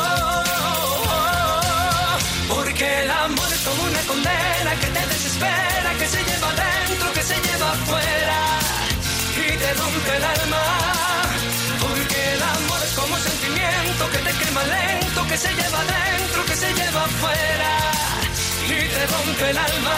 Porque 2.50 3.04
el 3.04 3.12
amor 3.12 3.50
es 3.54 3.62
como 3.68 3.84
una 3.84 4.02
condena 4.12 4.72
que 4.82 4.88
te 4.88 5.08
desespera, 5.14 5.90
que 6.00 6.08
se 6.08 6.22
lleva 6.30 6.50
dentro, 6.66 7.14
que 7.14 7.22
se 7.22 7.36
lleva 7.46 7.72
afuera 7.74 8.40
y 9.38 9.58
te 9.62 9.74
rompe 9.76 10.18
el 10.18 10.24
alma. 10.24 10.86
El 12.36 12.44
amor 12.44 12.82
es 12.84 12.94
como 13.00 13.18
sentimiento 13.18 14.10
que 14.12 14.18
te 14.18 14.32
quema 14.40 14.64
lento, 14.64 15.28
que 15.30 15.38
se 15.38 15.50
lleva 15.54 15.82
dentro, 15.86 16.46
que 16.46 16.56
se 16.56 16.74
lleva 16.74 17.06
afuera 17.06 17.74
y 18.66 18.90
te 18.94 19.08
rompe 19.08 19.50
el 19.52 19.58
alma. 19.58 19.98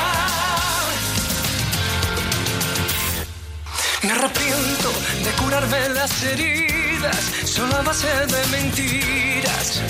Me 4.04 4.12
arrepiento 4.12 4.90
de 5.24 5.32
curarme 5.32 5.90
las 5.90 6.24
heridas 6.24 7.18
solo 7.46 7.76
a 7.76 7.82
base 7.82 8.08
de 8.08 8.48
mentiras 8.58 9.82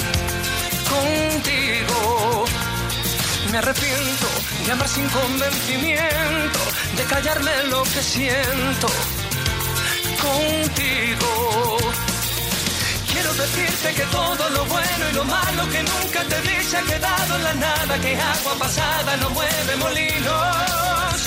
contigo. 0.94 2.46
Me 3.52 3.58
arrepiento 3.58 4.28
de 4.66 4.72
amar 4.72 4.88
sin 4.88 5.10
convencimiento, 5.10 6.60
de 6.96 7.04
callarme 7.04 7.64
lo 7.66 7.84
que 7.84 8.02
siento 8.02 8.88
contigo. 10.22 11.78
Quiero 13.18 13.34
decirte 13.34 13.94
que 13.96 14.04
todo 14.12 14.50
lo 14.52 14.66
bueno 14.66 15.04
y 15.10 15.14
lo 15.16 15.24
malo 15.26 15.70
que 15.72 15.82
nunca 15.82 16.22
te 16.30 16.40
di 16.42 16.64
se 16.70 16.78
ha 16.78 16.84
quedado 16.84 17.36
en 17.38 17.44
la 17.46 17.54
nada, 17.56 18.00
que 18.00 18.16
agua 18.16 18.54
pasada 18.60 19.18
no 19.18 19.30
mueve 19.32 19.76
molinos. 19.78 21.18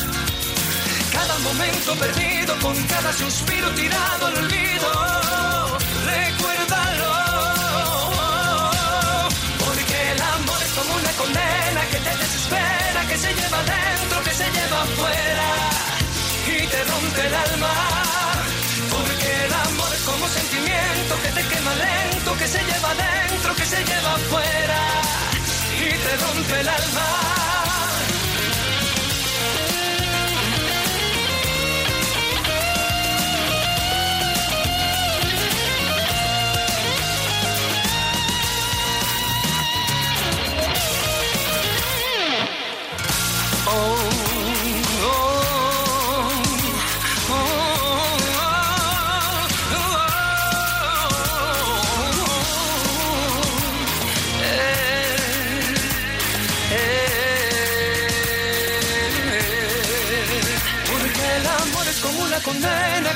Cada 1.13 1.37
momento 1.39 1.97
perdido, 1.97 2.55
con 2.61 2.77
cada 2.85 3.13
suspiro 3.13 3.69
tirado 3.71 4.27
al 4.29 4.37
olvido, 4.37 4.89
recuérdalo. 6.15 7.13
Porque 9.65 10.13
el 10.13 10.23
amor 10.23 10.59
es 10.63 10.73
como 10.79 10.95
una 10.95 11.13
condena 11.21 11.81
que 11.91 11.99
te 12.07 12.17
desespera, 12.23 13.01
que 13.09 13.19
se 13.19 13.35
lleva 13.35 13.61
dentro, 13.65 14.23
que 14.23 14.35
se 14.41 14.47
lleva 14.57 14.83
afuera 14.83 15.49
y 16.55 16.67
te 16.69 16.85
rompe 16.85 17.27
el 17.27 17.35
alma. 17.35 18.10
Sentimiento 20.31 21.15
que 21.23 21.29
te 21.29 21.43
quema 21.49 21.75
lento, 21.75 22.37
que 22.39 22.47
se 22.47 22.59
lleva 22.59 22.95
dentro, 22.95 23.55
que 23.55 23.67
se 23.67 23.85
lleva 23.85 24.15
afuera 24.15 24.81
y 25.79 25.89
te 26.05 26.17
rompe 26.25 26.61
el 26.61 26.69
alma. 26.69 27.50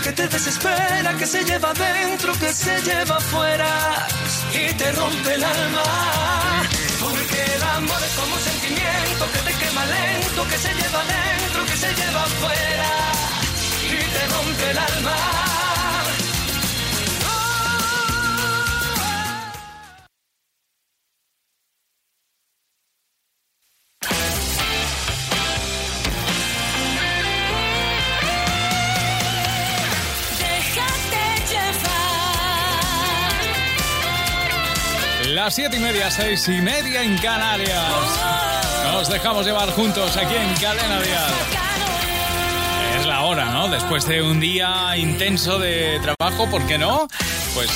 Que 0.05 0.13
te 0.13 0.29
desespera, 0.29 1.17
que 1.19 1.27
se 1.27 1.43
lleva 1.45 1.73
dentro, 1.73 2.33
que 2.35 2.53
se 2.53 2.81
lleva 2.83 3.17
afuera 3.17 4.07
y 4.53 4.75
te 4.75 4.93
rompe 4.93 5.35
el 5.35 5.45
alma. 5.45 6.63
Porque 7.01 7.43
el 7.57 7.63
amor 7.63 8.01
es 8.03 8.13
como 8.21 8.35
un 8.35 8.41
sentimiento 8.41 9.25
que 9.33 9.39
te 9.39 9.53
quema 9.59 9.87
lento, 9.87 10.49
que 10.49 10.59
se 10.59 10.75
lleva 10.75 11.03
dentro, 11.05 11.67
que 11.67 11.77
se 11.77 11.95
lleva 11.95 12.23
afuera 12.23 12.91
y 13.83 14.13
te 14.15 14.27
rompe 14.35 14.71
el 14.71 14.79
alma. 14.79 15.54
Las 35.45 35.57
siete 35.57 35.77
y 35.77 35.81
media, 35.81 36.11
seis 36.11 36.49
y 36.49 36.63
media 36.63 37.03
en 37.03 37.19
Canarias. 37.19 37.79
Nos 38.91 39.11
dejamos 39.11 39.45
llevar 39.45 39.71
juntos 39.73 40.17
aquí 40.17 40.35
en 40.35 40.55
Cadena. 40.55 41.03
Es 42.99 43.05
la 43.05 43.21
hora, 43.25 43.51
¿no? 43.51 43.69
Después 43.69 44.07
de 44.07 44.23
un 44.23 44.41
día 44.41 44.97
intenso 44.97 45.59
de 45.59 46.01
trabajo, 46.01 46.51
¿por 46.51 46.67
qué 46.67 46.79
no? 46.79 47.09
Pues 47.53 47.69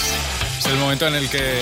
es 0.59 0.65
el 0.65 0.79
momento 0.79 1.09
en 1.09 1.17
el 1.17 1.29
que 1.29 1.61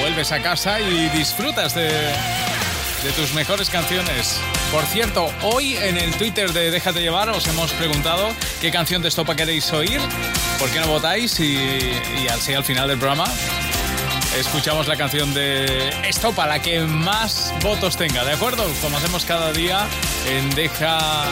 vuelves 0.00 0.32
a 0.32 0.40
casa 0.40 0.80
y 0.80 1.10
disfrutas 1.10 1.74
de, 1.74 1.90
de 1.90 3.12
tus 3.14 3.34
mejores 3.34 3.68
canciones. 3.68 4.40
Por 4.72 4.84
cierto, 4.86 5.30
hoy 5.42 5.76
en 5.76 5.98
el 5.98 6.14
Twitter 6.14 6.50
de 6.54 6.70
Déjate 6.70 7.02
Llevar 7.02 7.28
os 7.28 7.46
hemos 7.46 7.72
preguntado 7.72 8.30
qué 8.62 8.70
canción 8.70 9.02
de 9.02 9.08
Estopa 9.08 9.36
queréis 9.36 9.70
oír, 9.70 10.00
por 10.58 10.70
qué 10.70 10.80
no 10.80 10.86
votáis 10.86 11.38
y, 11.40 11.92
al 12.26 12.64
final 12.64 12.88
del 12.88 12.96
programa 12.96 13.26
escuchamos 14.38 14.88
la 14.88 14.96
canción 14.96 15.32
de 15.34 15.88
Estopa, 16.08 16.46
la 16.46 16.60
que 16.60 16.80
más 16.80 17.54
votos 17.62 17.96
tenga, 17.96 18.24
¿de 18.24 18.32
acuerdo? 18.32 18.64
Como 18.82 18.96
hacemos 18.96 19.24
cada 19.24 19.52
día 19.52 19.86
en 20.28 20.50
Deja... 20.50 21.24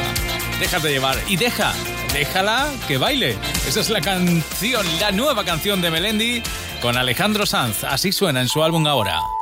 Déjate 0.61 0.91
llevar. 0.91 1.19
Y 1.27 1.37
deja, 1.37 1.73
déjala 2.13 2.71
que 2.87 2.97
baile. 2.97 3.37
Esa 3.67 3.81
es 3.81 3.91
la 3.91 4.01
canción, 4.01 4.87
la 5.01 5.11
nueva 5.11 5.45
canción 5.45 5.81
de 5.81 5.91
Melendi 5.91 6.43
con 6.81 6.97
Alejandro 6.97 7.47
Sanz. 7.47 7.83
Así 7.83 8.13
suena 8.13 8.41
en 8.41 8.49
su 8.49 8.63
álbum 8.63 8.87
ahora. 8.87 9.42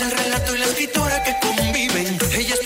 El 0.00 0.10
relato 0.10 0.54
y 0.54 0.58
la 0.58 0.66
escritora 0.66 1.22
que 1.24 1.34
conviven. 1.40 2.18
Ella 2.32 2.54
es 2.54 2.60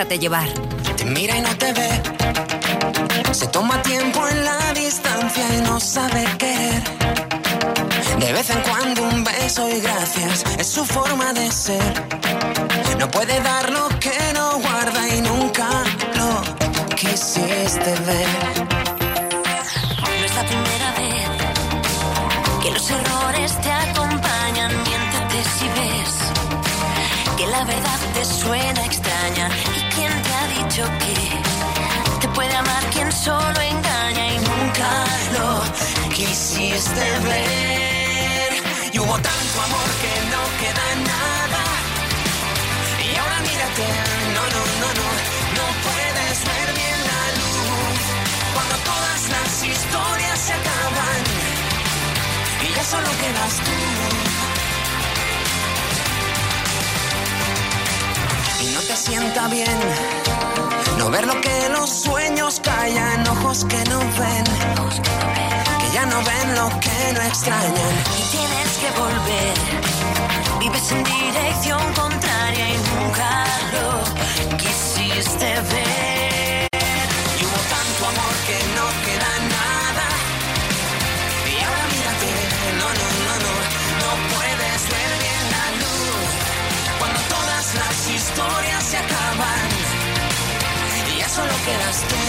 Déjate 0.00 0.18
llevar. 0.18 0.48
Te 0.96 1.04
mira 1.04 1.36
y 1.36 1.42
no 1.42 1.54
te 1.58 1.74
ve. 1.74 1.90
Se 3.34 3.46
toma 3.48 3.82
tiempo 3.82 4.26
en 4.28 4.44
la 4.46 4.72
distancia 4.72 5.44
y 5.54 5.60
no 5.60 5.78
sabe 5.78 6.24
querer. 6.38 6.82
De 8.18 8.32
vez 8.32 8.48
en 8.48 8.62
cuando 8.62 9.02
un 9.02 9.22
beso 9.22 9.68
y 9.68 9.78
gracias 9.82 10.42
es 10.58 10.66
su 10.68 10.86
forma 10.86 11.34
de 11.34 11.52
ser. 11.52 11.92
No 12.98 13.10
puede 13.10 13.42
dar 13.42 13.68
lo 13.68 13.90
que 14.00 14.16
no 14.32 14.58
guarda 14.60 15.06
y 15.06 15.20
nunca 15.20 15.68
lo 16.14 16.94
quisiste 16.94 17.92
ver. 18.06 18.28
No 20.00 20.24
es 20.24 20.34
la 20.34 20.44
primera 20.46 20.90
vez 20.96 22.62
que 22.62 22.70
los 22.70 22.90
errores 22.90 23.60
te 23.60 23.70
acompañan. 23.70 24.72
Miéntete 24.82 25.44
si 25.58 25.68
ves 25.78 26.10
que 27.36 27.46
la 27.48 27.64
verdad 27.64 27.98
te 28.14 28.24
suena 28.24 28.86
extraña. 28.86 29.69
¿Y 30.80 30.82
quién 30.82 30.92
te 30.98 31.04
ha 31.04 31.12
dicho 31.20 32.20
que 32.20 32.26
te 32.26 32.28
puede 32.28 32.54
amar 32.56 32.82
quien 32.90 33.12
solo 33.12 33.60
engaña 33.60 34.32
y 34.32 34.38
nunca 34.38 34.90
lo 35.36 35.48
quisiste 36.08 37.04
ver. 37.28 38.52
Y 38.92 38.98
hubo 38.98 39.12
tanto 39.12 39.56
amor 39.68 39.90
que 40.02 40.14
no 40.32 40.42
queda 40.60 40.86
nada. 41.12 41.62
Y 43.04 43.16
ahora 43.18 43.38
mírate, 43.40 43.86
no, 44.36 44.42
no, 44.54 44.62
no, 44.80 44.88
no, 45.00 45.08
no 45.58 45.64
puedes 45.84 46.36
ver 46.48 46.68
bien 46.74 47.00
la 47.10 47.22
luz. 47.40 48.00
Cuando 48.54 48.76
todas 48.90 49.20
las 49.28 49.52
historias 49.62 50.38
se 50.38 50.52
acaban 50.54 51.22
y 52.62 52.68
ya 52.74 52.84
solo 52.84 53.10
quedas 53.20 53.54
tú. 53.66 53.76
Y 58.64 58.66
no 58.72 58.80
te 58.80 58.96
sienta 58.96 59.48
bien 59.48 60.39
no 61.00 61.10
ver 61.10 61.26
lo 61.26 61.40
que 61.40 61.68
los 61.70 61.88
sueños 61.88 62.60
callan, 62.62 63.26
ojos 63.26 63.64
que 63.64 63.82
no 63.88 64.00
ven, 64.00 64.44
que 65.80 65.94
ya 65.94 66.04
no 66.04 66.18
ven 66.22 66.54
lo 66.54 66.68
que 66.78 67.12
no 67.14 67.22
extrañan. 67.22 67.94
y 68.18 68.22
tienes 68.36 68.70
que 68.80 68.90
volver. 69.00 69.54
Vives 70.60 70.92
en 70.92 71.02
dirección 71.02 71.80
contraria 71.94 72.68
y 72.68 72.76
nunca 72.90 73.30
lo 73.74 74.56
quisiste 74.58 75.48
ver. 75.72 76.68
Y 77.40 77.44
hubo 77.46 77.60
tanto 77.76 78.00
amor 78.12 78.34
que 78.46 78.58
no 78.76 79.09
solo 91.40 91.56
quedas 91.68 91.98
tú. 92.10 92.22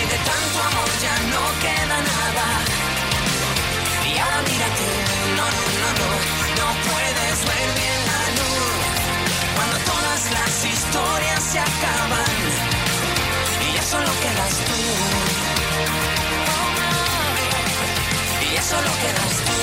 Y 0.00 0.02
de 0.12 0.18
tanto 0.30 0.56
amor 0.68 0.90
ya 1.06 1.16
no 1.32 1.42
queda 1.64 1.96
nada. 2.12 2.46
Y 4.10 4.12
ahora 4.22 4.40
mírate, 4.48 4.88
no, 5.38 5.46
no, 5.56 5.62
no, 5.82 5.90
no, 6.00 6.10
no 6.60 6.68
puedes 6.88 7.36
ver 7.50 7.68
bien 7.80 8.00
la 8.10 8.22
luz. 8.38 8.76
Cuando 9.56 9.76
todas 9.92 10.22
las 10.36 10.52
historias 10.74 11.40
se 11.52 11.58
acaban 11.68 12.36
y 13.64 13.68
ya 13.76 13.82
solo 13.92 14.10
quedas 14.24 14.54
tú. 14.66 14.78
Y 18.44 18.46
ya 18.54 18.62
solo 18.72 18.90
quedas 19.02 19.34
tú. 19.46 19.56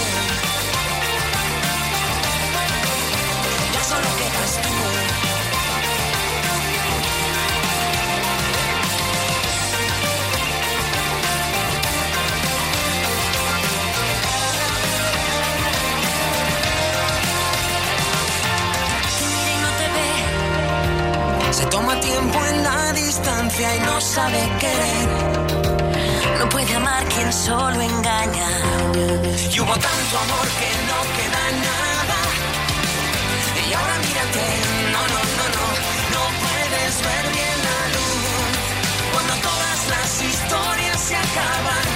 Ya 3.75 3.83
solo 3.91 4.09
quedas 4.21 4.53
tú. 4.63 4.72
Tiempo 22.23 22.45
en 22.45 22.63
la 22.63 22.93
distancia 22.93 23.75
y 23.75 23.79
no 23.79 23.99
sabe 23.99 24.39
querer. 24.59 25.07
No 26.39 26.49
puede 26.49 26.75
amar 26.75 27.03
quien 27.05 27.33
solo 27.33 27.81
engaña. 27.81 28.49
Y 29.53 29.59
hubo 29.59 29.73
tanto 29.87 30.13
amor 30.25 30.47
que 30.59 30.71
no 30.89 30.99
queda 31.17 31.43
nada. 31.67 32.19
Y 33.67 33.73
ahora 33.73 33.95
mírate, 34.05 34.45
no, 34.93 35.01
no, 35.13 35.21
no, 35.39 35.45
no, 35.57 35.65
no 36.15 36.23
puedes 36.43 36.93
ver 37.07 37.25
bien 37.37 37.57
la 37.69 37.79
luz. 37.95 38.53
Cuando 39.13 39.33
todas 39.49 39.79
las 39.93 40.09
historias 40.31 40.99
se 41.07 41.15
acaban 41.15 41.89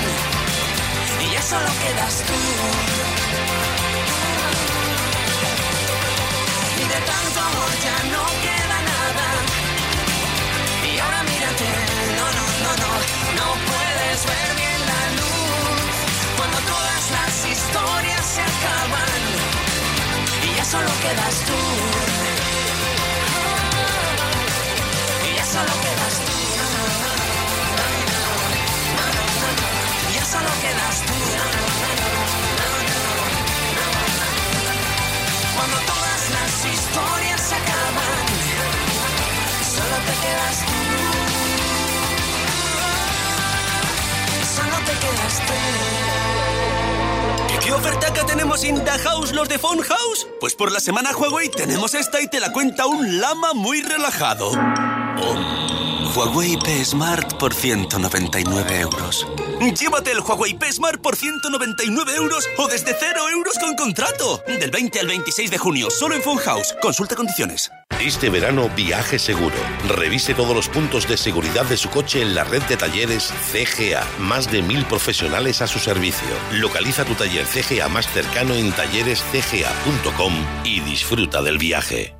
y 1.24 1.26
ya 1.34 1.42
solo 1.42 1.70
quedas 1.84 2.16
tú. 2.28 2.40
Y 6.82 6.86
de 6.94 7.00
tanto 7.12 7.40
amor 7.50 7.72
ya 7.86 7.98
no 8.14 8.24
queda 8.46 8.67
no, 11.60 12.26
no, 12.38 12.46
no, 12.64 12.72
no, 12.84 12.92
no 13.40 13.48
puedes 13.70 14.26
ver 14.26 14.50
bien 14.56 14.80
la 14.92 15.02
luz 15.18 15.96
Cuando 16.38 16.58
todas 16.60 17.04
las 17.12 17.34
historias 17.46 18.26
se 18.26 18.42
acaban. 18.42 19.22
Y 20.44 20.56
ya 20.56 20.66
solo 20.66 20.92
quedas 21.02 21.36
tú. 21.48 21.60
Y 25.28 25.36
ya 25.36 25.46
solo 25.46 25.66
quedas 25.66 25.82
tú 25.82 25.87
¿Qué 47.64 47.74
oferta 47.74 48.14
que 48.14 48.24
tenemos 48.24 48.64
in 48.64 48.84
the 48.84 48.92
house 48.92 49.34
los 49.34 49.50
de 49.50 49.60
Phone 49.60 49.82
House? 49.82 50.28
Pues 50.40 50.56
por 50.56 50.72
la 50.72 50.80
semana 50.80 51.12
Huawei 51.12 51.50
tenemos 51.50 51.94
esta 51.96 52.22
y 52.22 52.28
te 52.28 52.40
la 52.40 52.52
cuenta 52.54 52.86
un 52.86 53.20
lama 53.20 53.54
muy 53.54 53.82
relajado. 53.82 54.52
Huawei 56.16 56.58
P 56.58 56.86
Smart 56.86 57.38
por 57.38 57.54
199 57.54 58.80
euros. 58.80 59.28
Llévate 59.60 60.12
el 60.12 60.22
Huawei 60.22 60.54
P 60.54 60.72
Smart 60.72 61.02
por 61.02 61.16
199 61.16 62.16
euros 62.16 62.48
o 62.58 62.68
desde 62.68 62.96
0 62.98 63.30
euros 63.30 63.54
con 63.60 63.76
contrato. 63.76 64.42
Del 64.48 64.72
20 64.72 65.00
al 65.00 65.08
26 65.08 65.52
de 65.52 65.58
junio, 65.58 65.90
solo 65.92 66.16
en 66.16 66.22
Phone 66.22 66.40
House. 66.40 66.76
Consulta 66.82 67.16
condiciones. 67.16 67.70
Este 68.02 68.30
verano 68.30 68.70
viaje 68.70 69.18
seguro. 69.18 69.56
Revise 69.88 70.36
todos 70.36 70.56
los 70.56 70.70
puntos 70.70 71.08
de 71.08 71.18
seguridad 71.18 71.66
de 71.66 71.78
su 71.78 71.90
coche 71.90 72.22
en 72.22 72.36
la 72.36 72.44
red 72.44 72.62
de 72.64 72.78
talleres 72.78 73.34
CGA. 73.52 74.06
Más 74.20 74.52
de 74.52 74.62
mil 74.62 74.86
profesionales 74.86 75.64
a 75.64 75.68
su 75.68 75.80
servicio. 75.80 76.28
Localiza 76.52 77.06
tu 77.06 77.16
taller 77.16 77.46
CGA 77.46 77.88
más 77.90 78.08
cercano 78.08 78.54
en 78.54 78.72
tallerescga.com 78.72 80.34
y 80.64 80.80
disfruta 80.82 81.42
del 81.42 81.58
viaje. 81.58 82.16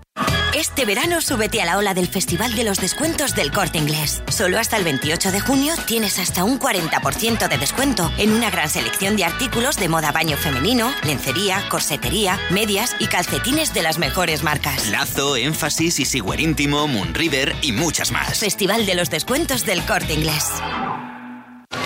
Este 0.58 0.86
verano 0.86 1.22
súbete 1.22 1.62
a 1.62 1.66
la 1.66 1.78
ola 1.78 1.94
del 1.94 2.08
Festival 2.08 2.56
de 2.56 2.64
los 2.64 2.80
Descuentos 2.80 3.36
del 3.36 3.52
Corte 3.52 3.78
Inglés. 3.78 4.24
Solo 4.28 4.58
hasta 4.58 4.76
el 4.76 4.84
28 4.84 5.32
de 5.32 5.40
junio 5.40 5.76
tienes 5.86 6.18
hasta 6.18 6.44
un 6.44 6.60
40% 6.60 7.48
de 7.48 7.58
descuento 7.60 8.12
en 8.18 8.32
una 8.32 8.50
gran 8.50 8.68
selección 8.68 9.16
de 9.18 9.24
artículos 9.24 9.76
de 9.76 9.88
moda 9.88 10.12
baño 10.12 10.36
femenino, 10.36 10.92
lencería, 11.04 11.62
corsetería, 11.70 12.40
medias 12.50 12.96
y 12.98 13.06
calcetines 13.06 13.76
de 13.76 13.84
las 13.84 14.00
mejores 14.00 14.42
marcas. 14.42 14.90
Lazo, 14.90 15.36
Énfasis, 15.36 16.00
Easywear 16.00 16.42
Íntimo, 16.42 16.88
Moonriver 16.88 17.56
y 17.62 17.72
muchas 17.72 18.12
más. 18.12 18.40
Festival 18.40 18.88
de 18.88 18.96
los 18.96 19.12
Descuentos 19.12 19.64
del 19.64 19.86
Corte 19.86 20.14
Inglés. 20.14 20.50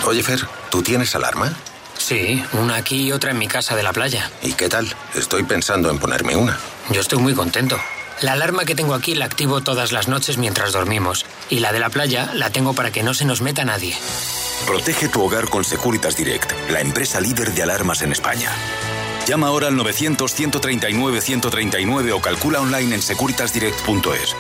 Oye, 0.05 0.24
Fer, 0.24 0.47
¿tú 0.69 0.82
tienes 0.82 1.13
alarma? 1.13 1.53
Sí, 1.97 2.41
una 2.53 2.78
aquí 2.78 3.07
y 3.07 3.11
otra 3.11 3.32
en 3.32 3.38
mi 3.38 3.49
casa 3.49 3.76
de 3.76 3.84
la 3.84 3.91
playa. 3.91 4.32
¿Y 4.41 4.53
qué 4.53 4.69
tal? 4.69 4.88
Estoy 5.13 5.43
pensando 5.43 5.89
en 5.89 5.99
ponerme 5.99 6.38
una. 6.38 6.57
Yo 6.89 7.01
estoy 7.01 7.19
muy 7.19 7.34
contento. 7.34 7.78
La 8.22 8.34
alarma 8.34 8.65
que 8.65 8.76
tengo 8.76 8.93
aquí 8.93 9.15
la 9.15 9.26
activo 9.26 9.61
todas 9.61 9.91
las 9.91 10.07
noches 10.07 10.38
mientras 10.38 10.74
dormimos. 10.74 11.26
Y 11.49 11.57
la 11.59 11.74
de 11.74 11.80
la 11.80 11.89
playa 11.89 12.30
la 12.36 12.51
tengo 12.51 12.74
para 12.74 12.91
que 12.91 13.01
no 13.01 13.15
se 13.15 13.26
nos 13.26 13.41
meta 13.41 13.65
nadie. 13.65 13.97
Protege 14.67 15.09
tu 15.09 15.24
hogar 15.24 15.49
con 15.49 15.63
Securitas 15.63 16.15
Direct, 16.15 16.51
la 16.69 16.82
empresa 16.82 17.19
líder 17.19 17.51
de 17.53 17.63
alarmas 17.63 18.03
en 18.03 18.11
España. 18.11 18.51
Llama 19.26 19.47
ahora 19.47 19.69
al 19.69 19.76
900-139-139 19.76 22.13
o 22.13 22.22
calcula 22.22 22.61
online 22.61 22.93
en 22.95 23.01
securitasdirect.es. 23.01 24.36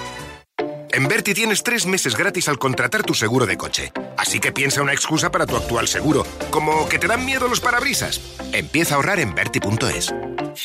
En 0.93 1.07
Berti 1.07 1.33
tienes 1.33 1.63
tres 1.63 1.87
meses 1.87 2.17
gratis 2.17 2.49
al 2.49 2.59
contratar 2.59 3.03
tu 3.03 3.15
seguro 3.15 3.45
de 3.45 3.57
coche. 3.57 3.93
Así 4.17 4.39
que 4.39 4.51
piensa 4.51 4.81
una 4.81 4.93
excusa 4.93 5.31
para 5.31 5.45
tu 5.47 5.55
actual 5.55 5.87
seguro, 5.87 6.25
como 6.51 6.87
que 6.89 6.99
te 6.99 7.07
dan 7.07 7.25
miedo 7.25 7.47
los 7.47 7.61
parabrisas. 7.61 8.19
Empieza 8.51 8.93
a 8.93 8.97
ahorrar 8.97 9.19
en 9.19 9.33
Berti.es. 9.33 10.13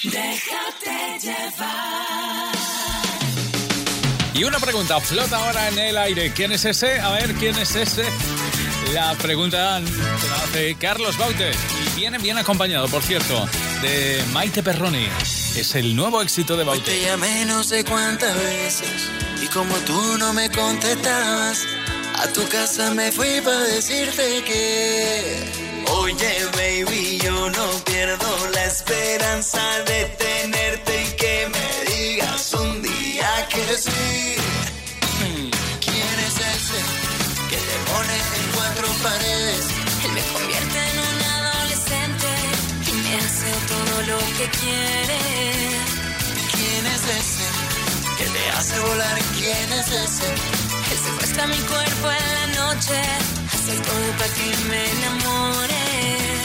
Déjate 0.02 1.18
llevar. 1.22 2.25
Y 4.36 4.44
una 4.44 4.58
pregunta 4.58 5.00
flota 5.00 5.38
ahora 5.38 5.68
en 5.68 5.78
el 5.78 5.96
aire. 5.96 6.30
¿Quién 6.34 6.52
es 6.52 6.66
ese? 6.66 7.00
A 7.00 7.10
ver, 7.10 7.34
¿quién 7.34 7.56
es 7.56 7.74
ese? 7.74 8.04
La 8.92 9.14
pregunta 9.14 9.80
se 9.80 10.28
la 10.28 10.36
hace 10.36 10.74
Carlos 10.74 11.16
Baute. 11.16 11.50
Y 11.50 11.96
viene 11.98 12.18
bien 12.18 12.36
acompañado, 12.36 12.86
por 12.88 13.02
cierto, 13.02 13.48
de 13.80 14.22
Maite 14.32 14.62
Perroni. 14.62 15.08
Es 15.56 15.74
el 15.74 15.96
nuevo 15.96 16.20
éxito 16.20 16.54
de 16.56 16.64
Hoy 16.64 16.80
te 16.80 16.90
Baute. 16.90 17.02
llamé 17.02 17.46
no 17.46 17.64
sé 17.64 17.82
cuántas 17.84 18.36
veces 18.36 19.08
y 19.42 19.46
como 19.46 19.74
tú 19.78 20.18
no 20.18 20.34
me 20.34 20.50
contestabas, 20.50 21.64
a 22.16 22.28
tu 22.28 22.46
casa 22.48 22.90
me 22.92 23.10
fui 23.12 23.40
para 23.42 23.60
decirte 23.60 24.42
que 24.44 25.66
Oye 25.88 26.44
baby, 26.52 27.18
yo 27.22 27.48
no 27.50 27.70
pierdo 27.84 28.48
la 28.52 28.64
esperanza 28.64 29.62
de 29.86 30.04
tenerte 30.04 30.35
¿Quién 33.76 33.92
es 36.26 36.34
ese 36.34 36.80
que 37.50 37.56
te 37.56 37.76
pone 37.92 38.16
en 38.16 38.44
cuatro 38.54 38.88
paredes? 39.02 39.66
Él 40.02 40.12
me 40.12 40.22
convierte 40.32 40.78
en 40.78 40.98
un 40.98 41.20
adolescente 41.36 42.28
y 42.88 42.92
me 42.92 43.16
hace 43.16 43.52
todo 43.68 43.94
lo 44.06 44.18
que 44.38 44.48
quiere. 44.60 45.20
¿Quién 46.52 46.86
es 46.86 47.02
ese 47.20 47.48
que 48.16 48.24
te 48.24 48.50
hace 48.52 48.80
volar? 48.80 49.18
¿Quién 49.36 49.70
es 49.70 49.88
ese? 49.88 50.28
Él 50.92 50.98
secuestra 51.04 51.46
mi 51.46 51.58
cuerpo 51.58 52.10
en 52.12 52.34
la 52.34 52.46
noche, 52.64 52.98
hace 53.52 53.76
todo 53.76 54.10
para 54.16 54.32
que 54.32 54.56
me 54.70 54.90
enamore. 54.90 55.84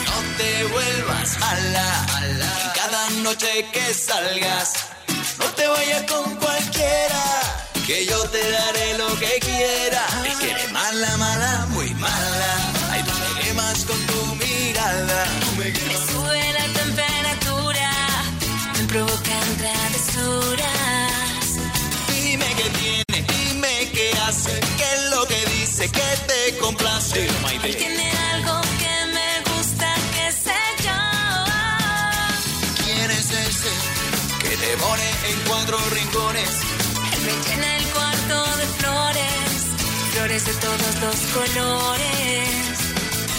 No 0.06 0.18
te 0.38 0.66
vuelvas 0.66 1.40
mala, 1.40 2.06
y 2.28 2.78
cada 2.78 3.10
noche 3.22 3.66
que 3.72 3.94
salgas, 3.94 4.91
no 5.40 5.46
te 5.56 5.68
vayas 5.68 6.04
con 6.12 6.36
cualquiera, 6.36 7.24
que 7.86 8.06
yo 8.06 8.20
te 8.30 8.52
daré 8.52 8.98
lo 8.98 9.08
que 9.20 9.40
quiera. 9.40 10.06
Es 10.26 10.36
que 10.38 10.52
eres 10.52 10.72
mala, 10.72 11.18
mala, 11.18 11.66
muy 11.70 11.90
mala, 11.96 12.54
ay 12.92 13.04
tú 13.04 13.12
me 13.12 13.42
quemas 13.42 13.86
con 13.86 14.00
tu 14.08 14.36
mirada. 14.36 15.26
Tú 15.42 15.52
me 15.58 15.66
Me 15.66 15.98
sube 16.12 16.54
la 16.54 16.66
temperatura, 16.80 17.92
me 18.78 18.84
provocan 18.86 19.58
travesuras. 19.58 21.44
Dime 22.14 22.46
qué 22.58 22.70
tiene, 22.80 23.28
dime 23.34 23.90
qué 23.94 24.12
hace, 24.28 24.60
qué 24.78 24.88
es 24.96 25.04
lo 25.12 25.26
que 25.28 25.46
dice, 25.58 25.90
que 25.90 26.10
te 26.28 26.58
complace. 26.58 27.28
Él 27.64 28.02
cuatro 35.72 35.90
rincones? 35.96 36.50
Él 37.14 37.22
me 37.22 37.32
llena 37.50 37.78
el 37.78 37.86
cuarto 37.92 38.58
de 38.58 38.66
flores, 38.80 39.66
flores 40.14 40.46
de 40.46 40.54
todos 40.54 40.96
los 41.02 41.16
colores. 41.34 42.50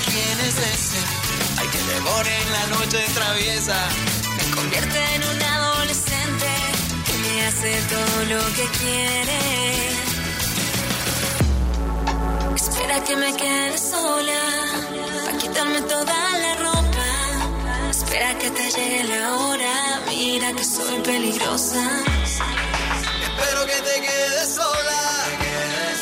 ¿Quién 0.07 0.41
es 0.41 0.57
ese? 0.57 0.99
Ay, 1.59 1.69
que 1.69 1.79
te 1.79 2.01
pone 2.01 2.43
en 2.43 2.53
la 2.53 2.67
noche 2.77 2.99
traviesa. 3.15 3.77
Me 4.37 4.45
convierte 4.55 4.99
en 5.15 5.23
un 5.25 5.43
adolescente 5.43 6.51
y 7.13 7.19
me 7.23 7.47
hace 7.47 7.81
todo 7.93 8.25
lo 8.33 8.45
que 8.55 8.67
quiere. 8.79 9.41
Espera 12.55 13.05
que 13.05 13.17
me 13.17 13.37
quede 13.37 13.79
sola, 13.79 14.43
para 15.25 15.39
quitarme 15.39 15.83
toda 15.83 16.39
la 16.39 16.55
ropa. 16.55 17.09
Espera 17.91 18.39
que 18.39 18.51
te 18.51 18.71
llegue 18.71 19.05
la 19.05 19.33
hora, 19.37 20.01
mira 20.09 20.53
que 20.53 20.65
soy 20.65 21.01
peligrosa. 21.01 22.22
Que 23.67 23.81
te 23.81 24.01
quedes 24.01 24.55
sola. 24.57 25.03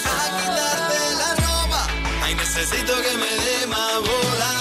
A 0.05 0.25
quitarte 0.39 0.99
la 1.23 1.31
ropa. 1.47 1.87
Ay, 2.23 2.35
necesito 2.35 2.93
que 3.03 3.17
me 3.23 3.31
dé 3.47 3.67
más 3.67 3.97
bola. 4.01 4.53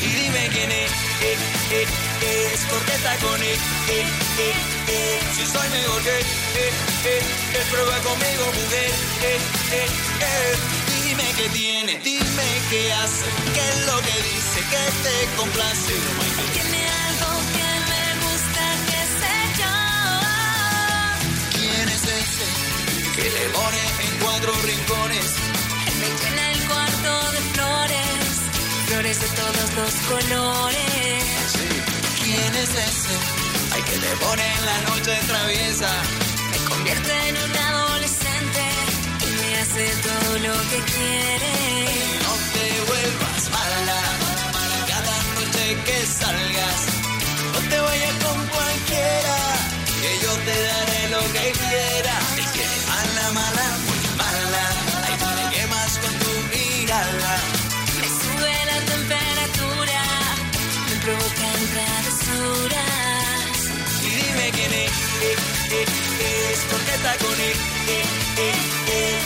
Y 0.00 0.06
dime 0.06 0.48
quién 0.52 0.72
es. 0.72 0.90
Eh, 0.90 1.36
eh, 1.72 1.86
eh, 2.22 2.50
es 2.54 2.60
porque 2.70 2.92
está 2.94 3.16
con 3.18 3.42
él. 3.42 3.58
Eh, 3.88 4.06
eh, 4.38 4.54
eh. 4.88 5.20
Si 5.36 5.44
soy 5.46 5.68
mejor 5.68 6.02
que 6.02 6.18
eh. 6.18 7.22
Prueba 7.70 7.98
conmigo, 8.08 8.44
mujer. 8.54 8.90
Dime 11.04 11.32
qué 11.36 11.48
tiene, 11.50 12.00
dime 12.02 12.48
qué 12.70 12.92
hace, 12.92 13.26
qué 13.54 13.60
es 13.68 13.86
lo 13.86 13.96
que 14.00 14.16
dice, 14.22 14.60
que 14.72 14.84
te 15.04 15.36
complace. 15.36 15.94
Tiene 16.52 16.82
algo 17.06 17.30
que 17.54 17.65
que 23.16 23.30
le 23.30 23.48
pone 23.48 23.82
en 24.04 24.12
cuatro 24.20 24.52
rincones? 24.68 25.28
Me 26.00 26.08
llena 26.20 26.52
el 26.52 26.60
cuarto 26.68 27.32
de 27.32 27.40
flores, 27.54 28.32
flores 28.88 29.20
de 29.20 29.28
todos 29.40 29.68
los 29.78 29.94
colores. 30.12 31.48
¿Quién 32.22 32.52
es 32.62 32.70
ese? 32.88 33.14
Ay, 33.72 33.82
que 33.88 33.96
te 34.04 34.12
pone 34.24 34.44
en 34.56 34.64
la 34.70 34.78
noche 34.88 35.12
traviesa. 35.32 35.90
Me 36.52 36.58
convierte 36.68 37.12
en 37.28 37.36
un 37.44 37.56
adolescente 37.56 38.64
y 39.26 39.30
me 39.40 39.50
hace 39.60 39.84
todo 40.08 40.32
lo 40.46 40.54
que 40.70 40.78
quiere. 40.92 41.52
No 42.24 42.32
te 42.54 42.66
vuelvas 42.88 43.42
mala. 43.56 44.00
Cada 44.92 45.16
noche 45.36 45.64
que 45.86 45.98
salgas, 46.20 46.80
no 47.54 47.60
te 47.70 47.78
vayas 47.80 48.14
con 48.24 48.38
cualquiera. 48.54 49.38
Que 50.02 50.10
yo 50.22 50.32
buena, 53.26 53.40
mala, 53.40 53.66
mala. 54.16 54.64
Ahí 55.06 55.16
tú 55.18 55.26
me 55.26 55.44
quemas 55.54 55.98
con 55.98 56.12
tu 56.18 56.32
mirada. 56.54 57.38
Me 58.00 58.08
sube 58.08 58.54
la 58.66 58.78
temperatura, 58.92 60.02
me 60.88 60.96
provocan 61.04 61.60
travesuras. 61.74 63.58
Y 64.02 64.08
dime 64.08 64.50
quién 64.52 64.72
es, 64.72 64.90
eh, 65.22 65.36
eh, 65.70 65.86
eh, 66.20 66.52
es, 66.52 66.60
porque 66.70 66.94
está 66.94 67.16
con 67.18 67.40
él. 67.40 67.56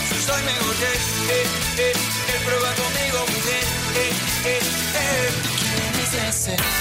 Si 0.09 0.16
soy 0.26 0.42
mejor 0.42 0.74
que 0.76 0.86
él, 0.86 1.48
él, 1.78 1.96
él 2.32 2.40
prueba 2.44 2.70
conmigo, 2.74 3.18
mujer. 3.34 3.64
¿Quién 4.42 5.94
es 6.03 6.12
ese? 6.36 6.80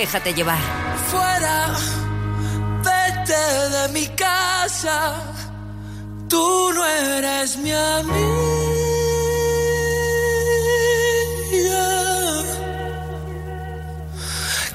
Déjate 0.00 0.34
llevar. 0.34 0.58
Fuera, 1.10 1.74
vete 2.86 3.44
de 3.76 3.88
mi 3.94 4.06
casa. 4.08 5.14
Tú 6.28 6.70
no 6.74 6.84
eres 6.84 7.56
mi 7.56 7.72
amiga. 7.72 8.26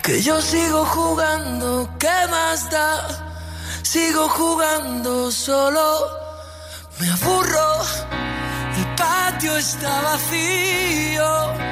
Que 0.01 0.23
yo 0.23 0.41
sigo 0.41 0.85
jugando, 0.85 1.87
¿qué 1.99 2.19
más 2.31 2.71
da? 2.71 2.89
Sigo 3.83 4.27
jugando 4.27 5.31
solo, 5.31 5.87
me 6.99 7.07
aburro. 7.11 7.69
El 8.75 8.95
patio 8.95 9.55
está 9.55 10.01
vacío 10.01 11.71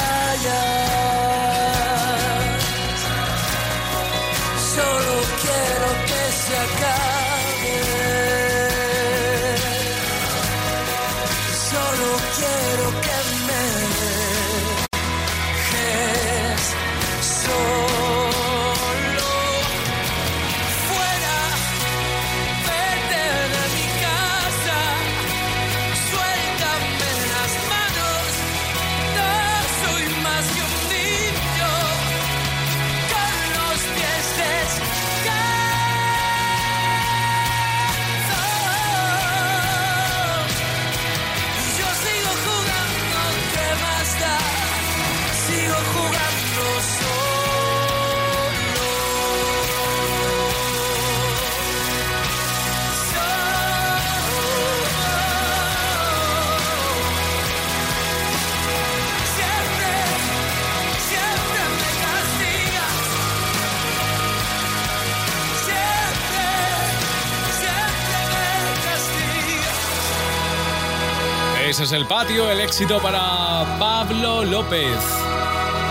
Es 71.81 71.91
el 71.93 72.05
patio, 72.05 72.49
el 72.51 72.59
éxito 72.61 73.01
para 73.01 73.77
Pablo 73.79 74.43
López. 74.43 74.97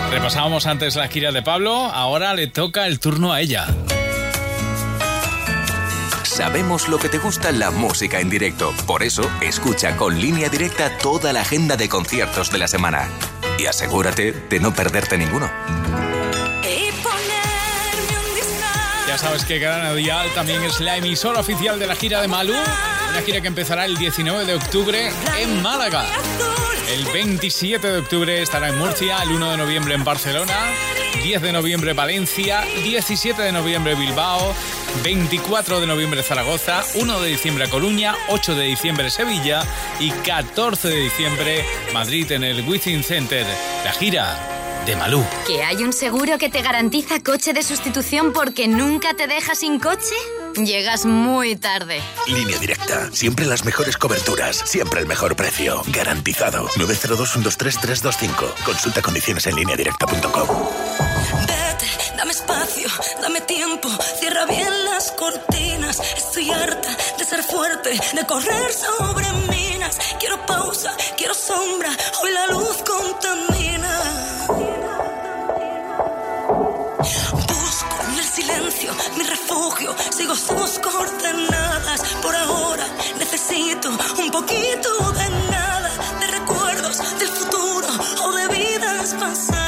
Repasábamos 0.09 0.65
antes 0.65 0.95
la 0.95 1.07
gira 1.09 1.31
de 1.31 1.41
Pablo, 1.41 1.73
ahora 1.73 2.33
le 2.33 2.47
toca 2.47 2.87
el 2.87 2.99
turno 2.99 3.33
a 3.33 3.41
ella. 3.41 3.67
Sabemos 6.23 6.87
lo 6.87 6.97
que 6.97 7.09
te 7.09 7.17
gusta 7.17 7.51
la 7.51 7.71
música 7.71 8.21
en 8.21 8.29
directo. 8.29 8.73
Por 8.87 9.03
eso, 9.03 9.29
escucha 9.41 9.97
con 9.97 10.19
línea 10.19 10.49
directa 10.49 10.97
toda 10.97 11.33
la 11.33 11.41
agenda 11.41 11.75
de 11.75 11.89
conciertos 11.89 12.51
de 12.51 12.57
la 12.59 12.67
semana. 12.67 13.09
Y 13.59 13.65
asegúrate 13.65 14.31
de 14.31 14.59
no 14.59 14.73
perderte 14.73 15.17
ninguno. 15.17 15.49
Ya 19.11 19.17
sabes 19.17 19.43
que 19.43 19.59
Gran 19.59 19.93
Dial 19.93 20.25
también 20.33 20.63
es 20.63 20.79
la 20.79 20.95
emisora 20.95 21.41
oficial 21.41 21.77
de 21.77 21.85
la 21.85 21.95
gira 21.95 22.21
de 22.21 22.29
Malú, 22.29 22.53
una 22.53 23.21
gira 23.21 23.41
que 23.41 23.49
empezará 23.49 23.83
el 23.83 23.97
19 23.97 24.45
de 24.45 24.55
octubre 24.55 25.11
en 25.37 25.61
Málaga. 25.61 26.05
El 26.89 27.03
27 27.11 27.91
de 27.91 27.97
octubre 27.97 28.41
estará 28.41 28.69
en 28.69 28.77
Murcia, 28.77 29.21
el 29.21 29.31
1 29.31 29.51
de 29.51 29.57
noviembre 29.57 29.95
en 29.95 30.05
Barcelona, 30.05 30.57
10 31.25 31.41
de 31.41 31.51
noviembre 31.51 31.91
Valencia, 31.91 32.63
17 32.85 33.41
de 33.41 33.51
noviembre 33.51 33.95
Bilbao, 33.95 34.55
24 35.03 35.81
de 35.81 35.87
noviembre 35.87 36.23
Zaragoza, 36.23 36.81
1 36.95 37.19
de 37.19 37.29
diciembre 37.31 37.67
Coruña, 37.67 38.15
8 38.29 38.55
de 38.55 38.63
diciembre 38.63 39.09
Sevilla 39.09 39.63
y 39.99 40.11
14 40.11 40.87
de 40.87 40.95
diciembre 40.95 41.65
Madrid 41.93 42.31
en 42.31 42.45
el 42.45 42.65
Within 42.65 43.03
Center. 43.03 43.45
La 43.83 43.91
gira 43.91 44.60
de 44.85 44.95
Malú. 44.95 45.23
¿Que 45.47 45.63
hay 45.63 45.83
un 45.83 45.93
seguro 45.93 46.37
que 46.37 46.49
te 46.49 46.61
garantiza 46.61 47.19
coche 47.19 47.53
de 47.53 47.63
sustitución 47.63 48.33
porque 48.33 48.67
nunca 48.67 49.13
te 49.13 49.27
deja 49.27 49.55
sin 49.55 49.79
coche? 49.79 50.15
Llegas 50.55 51.05
muy 51.05 51.55
tarde. 51.55 52.01
Línea 52.27 52.57
directa. 52.57 53.09
Siempre 53.11 53.45
las 53.45 53.63
mejores 53.63 53.97
coberturas. 53.97 54.57
Siempre 54.65 54.99
el 54.99 55.07
mejor 55.07 55.35
precio. 55.35 55.81
Garantizado. 55.87 56.67
902-123-325. 56.69 58.53
Consulta 58.65 59.01
condiciones 59.01 59.47
en 59.47 59.55
lineadirecta.com. 59.55 60.47
Vete, 61.47 61.85
dame 62.17 62.31
espacio, 62.31 62.89
dame 63.21 63.41
tiempo, 63.41 63.89
cierra 64.19 64.45
bien 64.45 64.85
las 64.85 65.11
cortinas. 65.13 65.99
Estoy 66.17 66.51
harta 66.51 66.89
de 67.17 67.25
ser 67.25 67.43
fuerte, 67.43 67.89
de 67.89 68.25
correr 68.25 68.71
sobre 68.73 69.25
minas. 69.49 69.97
Quiero 70.19 70.45
pausa, 70.45 70.95
quiero 71.17 71.33
sombra, 71.33 71.89
hoy 72.21 72.31
la 72.31 72.47
luz 72.47 72.77
contamina. 72.85 74.60
Mi 79.17 79.23
refugio, 79.23 79.95
sigo 80.09 80.35
sus 80.35 80.79
coordenadas. 80.79 82.01
Por 82.21 82.35
ahora 82.35 82.85
necesito 83.17 83.41
necesito 83.41 83.89
un 83.89 84.31
poquito 84.31 85.11
de 85.11 85.29
nada, 85.51 85.91
de 86.19 86.27
recuerdos 86.27 86.97
del 87.19 87.27
futuro 87.27 87.87
o 88.25 88.31
de 88.31 88.47
vidas 88.47 89.13
pasadas. 89.19 89.60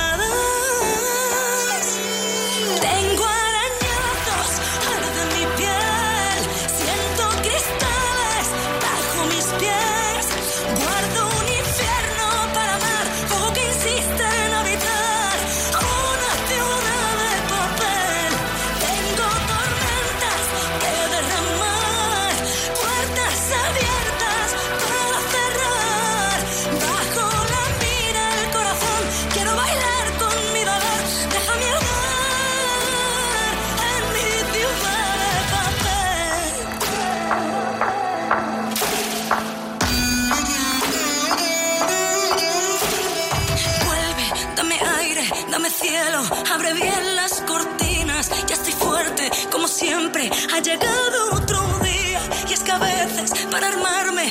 Ha 50.54 50.60
llegado 50.60 51.32
otro 51.32 51.80
día, 51.80 52.22
y 52.48 52.54
es 52.54 52.60
que 52.60 52.72
a 52.72 52.78
veces 52.78 53.32
para 53.50 53.70
armarme 53.70 54.23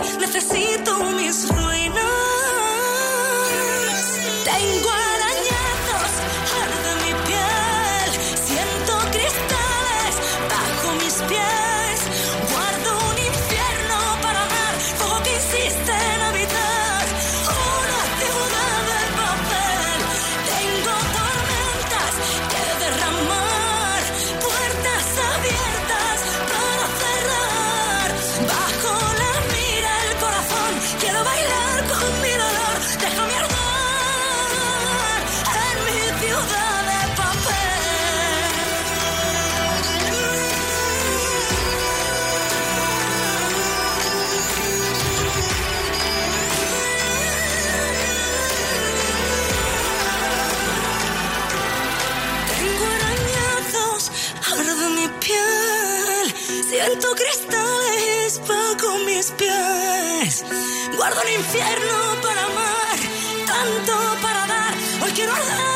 Guardo 61.14 61.28
un 61.28 61.40
infierno 61.40 62.22
para 62.22 62.44
amar, 62.44 62.98
tanto 63.46 63.92
para 64.22 64.46
dar. 64.46 64.74
Hoy 65.02 65.12
quiero 65.12 65.34
arder. 65.34 65.71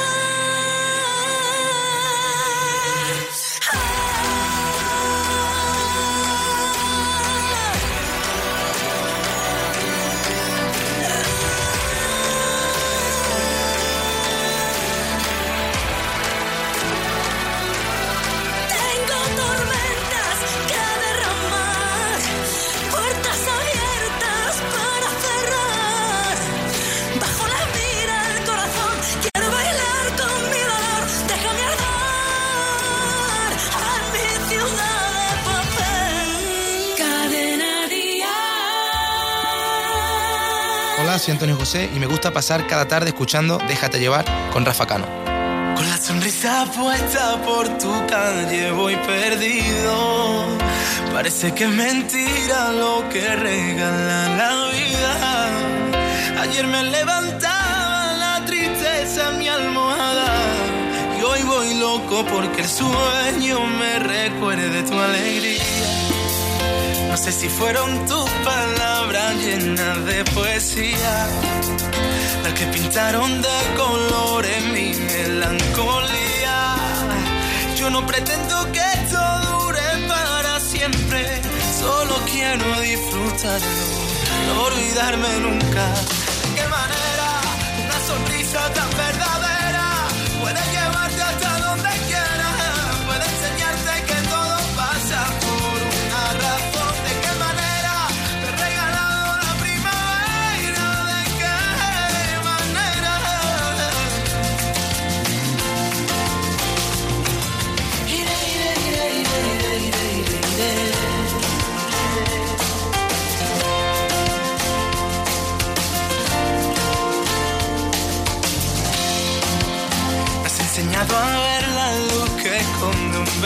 Soy 41.27 41.33
Antonio 41.33 41.57
José 41.57 41.91
y 41.93 41.99
me 41.99 42.07
gusta 42.07 42.33
pasar 42.33 42.68
cada 42.68 42.87
tarde 42.87 43.09
escuchando 43.09 43.59
Déjate 43.66 43.99
llevar 43.99 44.24
con 44.53 44.64
Rafa 44.64 44.87
Cano. 44.87 45.07
Con 45.74 45.89
la 45.89 45.97
sonrisa 45.99 46.66
puesta 46.72 47.43
por 47.45 47.66
tu 47.79 47.93
calle 48.07 48.70
voy 48.70 48.95
perdido. 48.95 50.47
Parece 51.12 51.53
que 51.53 51.64
es 51.64 51.70
mentira 51.70 52.70
lo 52.70 53.09
que 53.09 53.35
regala 53.35 54.37
la 54.37 54.70
vida. 54.70 56.43
Ayer 56.43 56.66
me 56.68 56.85
levantaba 56.85 58.12
la 58.12 58.45
tristeza 58.47 59.31
en 59.31 59.39
mi 59.39 59.49
almohada. 59.49 60.33
Y 61.18 61.22
hoy 61.22 61.43
voy 61.43 61.74
loco 61.74 62.24
porque 62.33 62.62
el 62.62 62.68
sueño 62.68 63.66
me 63.66 63.99
recuerde 63.99 64.83
tu 64.85 64.97
alegría. 64.97 65.96
No 67.17 67.23
sé 67.23 67.33
si 67.33 67.49
fueron 67.49 68.07
tus 68.07 68.31
palabras 68.45 69.37
llenas 69.37 70.05
de 70.05 70.23
poesía 70.35 71.27
las 72.43 72.53
que 72.53 72.67
pintaron 72.67 73.41
de 73.41 73.59
colores 73.75 74.62
mi 74.67 74.93
melancolía. 74.93 76.77
Yo 77.75 77.89
no 77.89 78.07
pretendo 78.07 78.71
que 78.71 78.81
esto 78.81 79.19
dure 79.49 79.81
para 80.07 80.61
siempre, 80.61 81.41
solo 81.81 82.17
quiero 82.31 82.81
disfrutarlo, 82.83 83.87
no 84.49 84.62
olvidarme 84.64 85.41
nunca. 85.41 85.85
¿De 86.43 86.49
qué 86.55 86.69
manera 86.69 87.29
una 87.83 87.99
sonrisa 88.11 88.61
tan 88.75 88.91
verdadera 88.91 89.89
puede 90.39 90.61
llevarte 90.71 90.86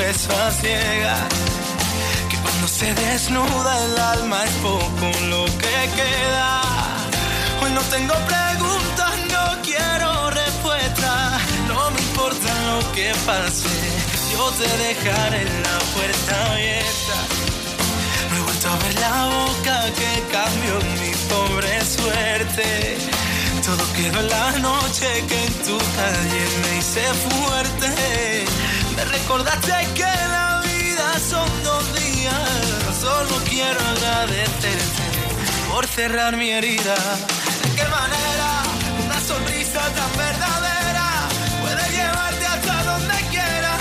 beso 0.01 0.31
a. 0.33 0.51
Que 2.31 2.37
cuando 2.45 2.67
se 2.69 2.89
desnuda 2.95 3.73
el 3.85 3.99
alma 3.99 4.45
es 4.45 4.55
poco 4.69 5.07
lo 5.33 5.45
que 5.63 5.77
queda. 5.99 6.49
Hoy 7.61 7.71
no 7.79 7.83
tengo 7.95 8.15
preguntas, 8.33 9.13
no 9.35 9.45
quiero 9.69 10.31
respuestas. 10.31 11.43
No 11.69 11.91
me 11.91 12.01
importa 12.09 12.49
lo 12.71 12.81
que 12.95 13.09
pase, 13.27 13.77
yo 14.33 14.45
te 14.61 14.69
dejaré 14.85 15.45
la 15.67 15.79
puerta 15.95 16.33
abierta. 16.53 17.17
No 18.31 18.37
he 18.39 18.43
vuelto 18.49 18.67
a 18.75 18.77
ver 18.83 18.95
la 19.07 19.19
boca 19.39 19.77
que 20.01 20.13
cambió 20.37 20.75
mi 21.01 21.13
pobre 21.33 21.73
suerte. 21.97 22.67
Todo 23.67 23.85
quedó 23.97 24.21
en 24.21 24.29
la 24.39 24.51
noche 24.69 25.09
que 25.29 25.39
en 25.49 25.55
tu 25.67 25.77
calle 25.99 26.43
me 26.63 26.71
hice 26.79 27.05
fuerte. 27.27 28.41
Me 28.97 29.05
recordaste 29.05 29.73
que 29.95 30.13
la 30.37 30.63
vida 30.65 31.19
son 31.19 31.49
dos 31.65 31.85
días. 31.95 32.99
Solo 33.01 33.35
quiero 33.49 33.81
agradecerte 33.81 35.05
por 35.71 35.87
cerrar 35.87 36.37
mi 36.37 36.51
herida. 36.51 36.95
¿De 37.63 37.71
qué 37.77 37.85
manera 37.89 38.51
una 39.05 39.21
sonrisa 39.21 39.81
tan 39.99 40.13
verdadera 40.17 41.09
puede 41.61 41.85
llevarte 41.97 42.47
hasta 42.47 42.85
donde 42.85 43.15
quieras? 43.31 43.81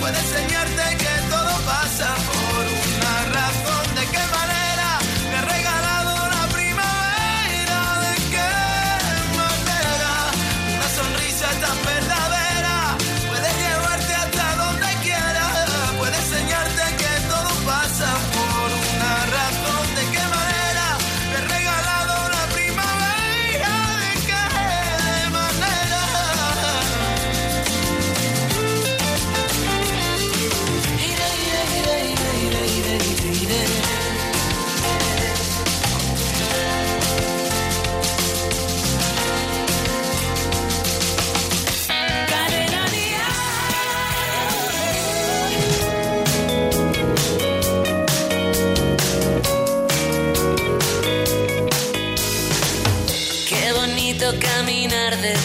Puede 0.00 0.18
enseñarte 0.18 0.96
que 1.02 1.14
todo 1.30 1.52
pasa 1.66 2.08
por 2.28 2.64
una 2.86 3.14
razón. 3.36 3.94
¿De 3.94 4.04
qué 4.14 4.24
manera 4.38 4.88
me 5.30 5.36
ha 5.38 5.44
regalado 5.56 6.12
la 6.36 6.44
primavera? 6.58 7.80
¿De 8.06 8.14
qué 8.32 8.50
manera 9.40 10.12
una 10.76 10.88
sonrisa 10.98 11.46
tan 11.60 11.76
verdadera? 11.76 11.89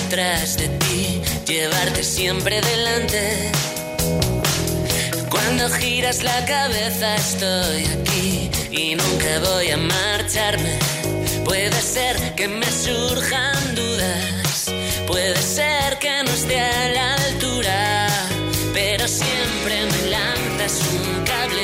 Detrás 0.03 0.57
de 0.57 0.67
ti, 0.67 1.21
llevarte 1.47 2.03
siempre 2.03 2.61
delante. 2.61 3.51
Cuando 5.29 5.69
giras 5.69 6.23
la 6.23 6.45
cabeza 6.45 7.15
estoy 7.15 7.83
aquí 7.97 8.49
y 8.71 8.95
nunca 8.95 9.39
voy 9.49 9.69
a 9.71 9.77
marcharme. 9.77 10.79
Puede 11.43 11.79
ser 11.81 12.15
que 12.35 12.47
me 12.47 12.69
surjan 12.71 13.75
dudas, 13.75 14.65
puede 15.07 15.41
ser 15.41 15.97
que 15.99 16.23
no 16.23 16.31
esté 16.31 16.59
a 16.59 16.89
la 16.89 17.13
altura, 17.13 18.07
pero 18.73 19.07
siempre 19.07 19.75
me 19.91 20.09
lanzas 20.09 20.81
un 20.91 21.23
cable 21.23 21.54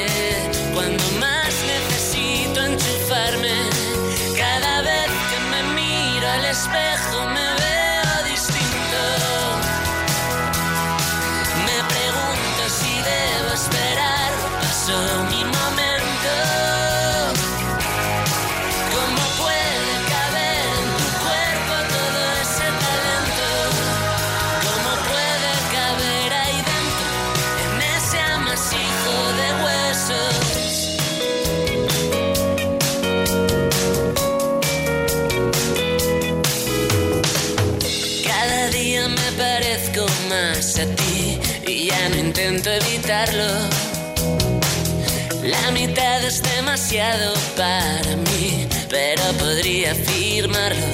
La 45.43 45.69
mitad 45.73 46.23
es 46.23 46.41
demasiado 46.41 47.33
para 47.57 48.15
mí, 48.15 48.65
pero 48.89 49.21
podría 49.37 49.91
afirmarlo. 49.91 50.87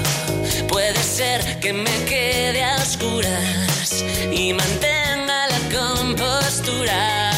Puede 0.67 0.97
ser 1.03 1.59
que 1.59 1.73
me 1.73 1.91
quede 2.05 2.63
a 2.63 2.77
oscuras 2.77 4.03
y 4.31 4.51
mantenga 4.51 5.45
la 5.47 5.59
compostura, 5.79 7.31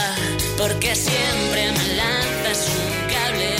porque 0.57 0.95
siempre 0.95 1.73
me 1.73 1.95
lanzas 1.95 2.69
un 2.79 2.89
cable 3.13 3.55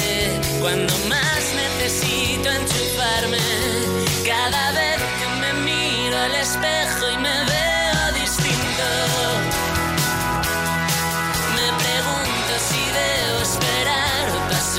cuando 0.62 0.94
más 1.10 1.42
necesito 1.54 2.50
enchufarme. 2.50 3.40
Cada 4.26 4.72
vez 4.72 5.00
que 5.20 5.28
me 5.42 5.52
miro 5.70 6.18
al 6.18 6.36
espejo 6.36 6.99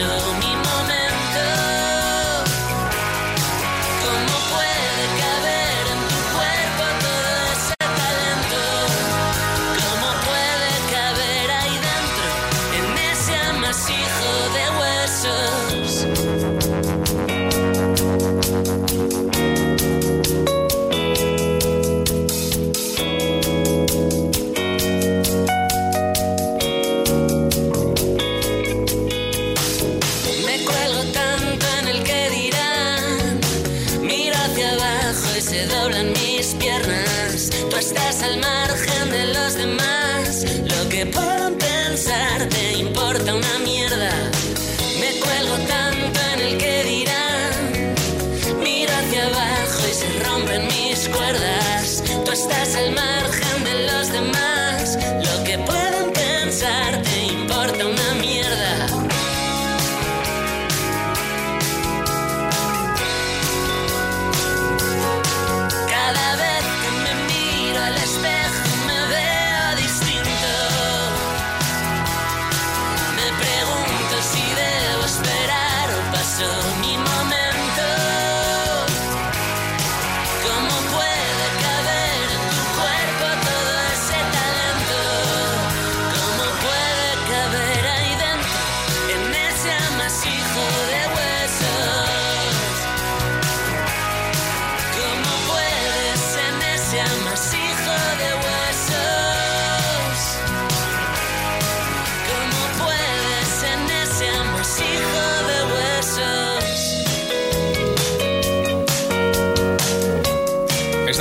o 0.03 0.29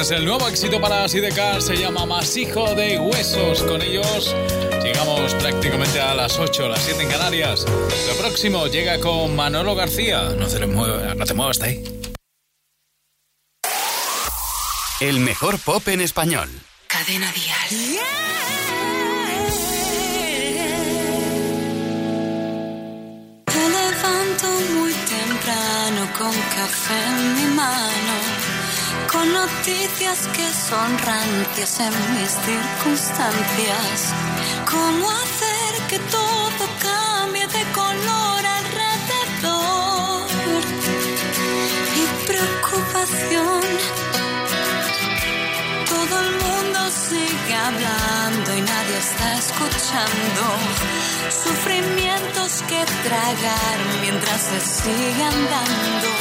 huesos? 0.10 0.12
Este 0.12 0.16
es 0.16 0.20
el 0.20 0.26
nuevo 0.26 0.47
éxito 0.47 0.82
para 0.82 1.07
Sidecar, 1.07 1.62
se 1.62 1.76
llama 1.76 2.05
Masijo 2.05 2.74
de 2.76 2.99
Huesos. 2.99 3.64
Con 3.64 3.82
ellos 3.82 4.36
llegamos 4.84 5.36
prácticamente 5.36 5.99
a 5.99 6.16
las 6.16 6.38
8, 6.39 6.68
las 6.68 6.82
7 6.82 7.03
en 7.03 7.10
Canarias. 7.10 7.66
Lo 8.07 8.16
próximo 8.16 8.68
llega 8.68 8.99
con 8.99 9.36
Manolo 9.36 9.76
García. 9.76 10.30
No 10.38 10.47
te, 10.47 10.66
muevas, 10.66 11.16
no 11.16 11.26
te 11.26 11.34
muevas 11.34 11.60
de 11.60 11.66
ahí. 11.66 11.84
El 14.99 15.20
mejor 15.20 15.60
pop 15.60 15.88
en 15.88 16.01
español. 16.01 16.49
Cadena 16.88 17.32
Dial. 17.32 17.99
Me 23.47 23.70
levanto 23.70 24.47
muy 24.74 24.93
temprano 24.93 26.10
con 26.18 26.32
café 26.32 27.05
en 27.07 27.36
mi 27.36 27.55
mano, 27.55 28.14
con 29.12 29.34
que 30.00 30.54
son 30.54 30.97
rancias 31.00 31.80
en 31.82 31.91
mis 32.14 32.32
circunstancias. 32.32 34.14
¿Cómo 34.66 35.12
hacer 35.12 35.88
que 35.89 36.00
todo 36.00 36.64
cambie 36.80 37.45
de 37.45 37.64
color 37.74 38.45
alrededor? 38.60 40.24
Mi 41.95 42.06
preocupación. 42.28 43.62
Todo 45.89 46.20
el 46.24 46.32
mundo 46.45 46.80
sigue 46.91 47.56
hablando 47.56 48.58
y 48.58 48.62
nadie 48.62 48.97
está 49.00 49.34
escuchando. 49.38 50.41
Sufrimientos 51.43 52.64
que 52.70 52.86
tragar 53.04 53.78
mientras 54.02 54.41
se 54.43 54.62
sigue 54.62 55.24
andando. 55.24 56.19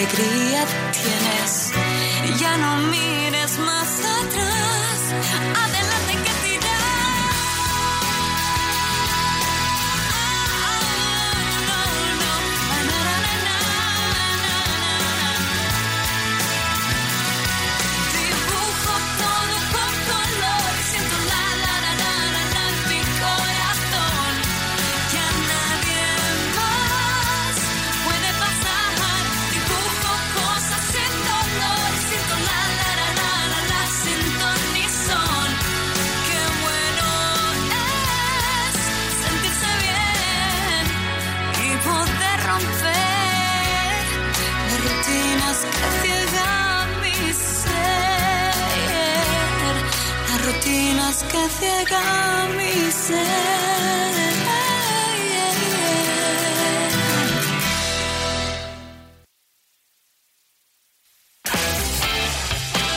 Alegría, 0.00 0.29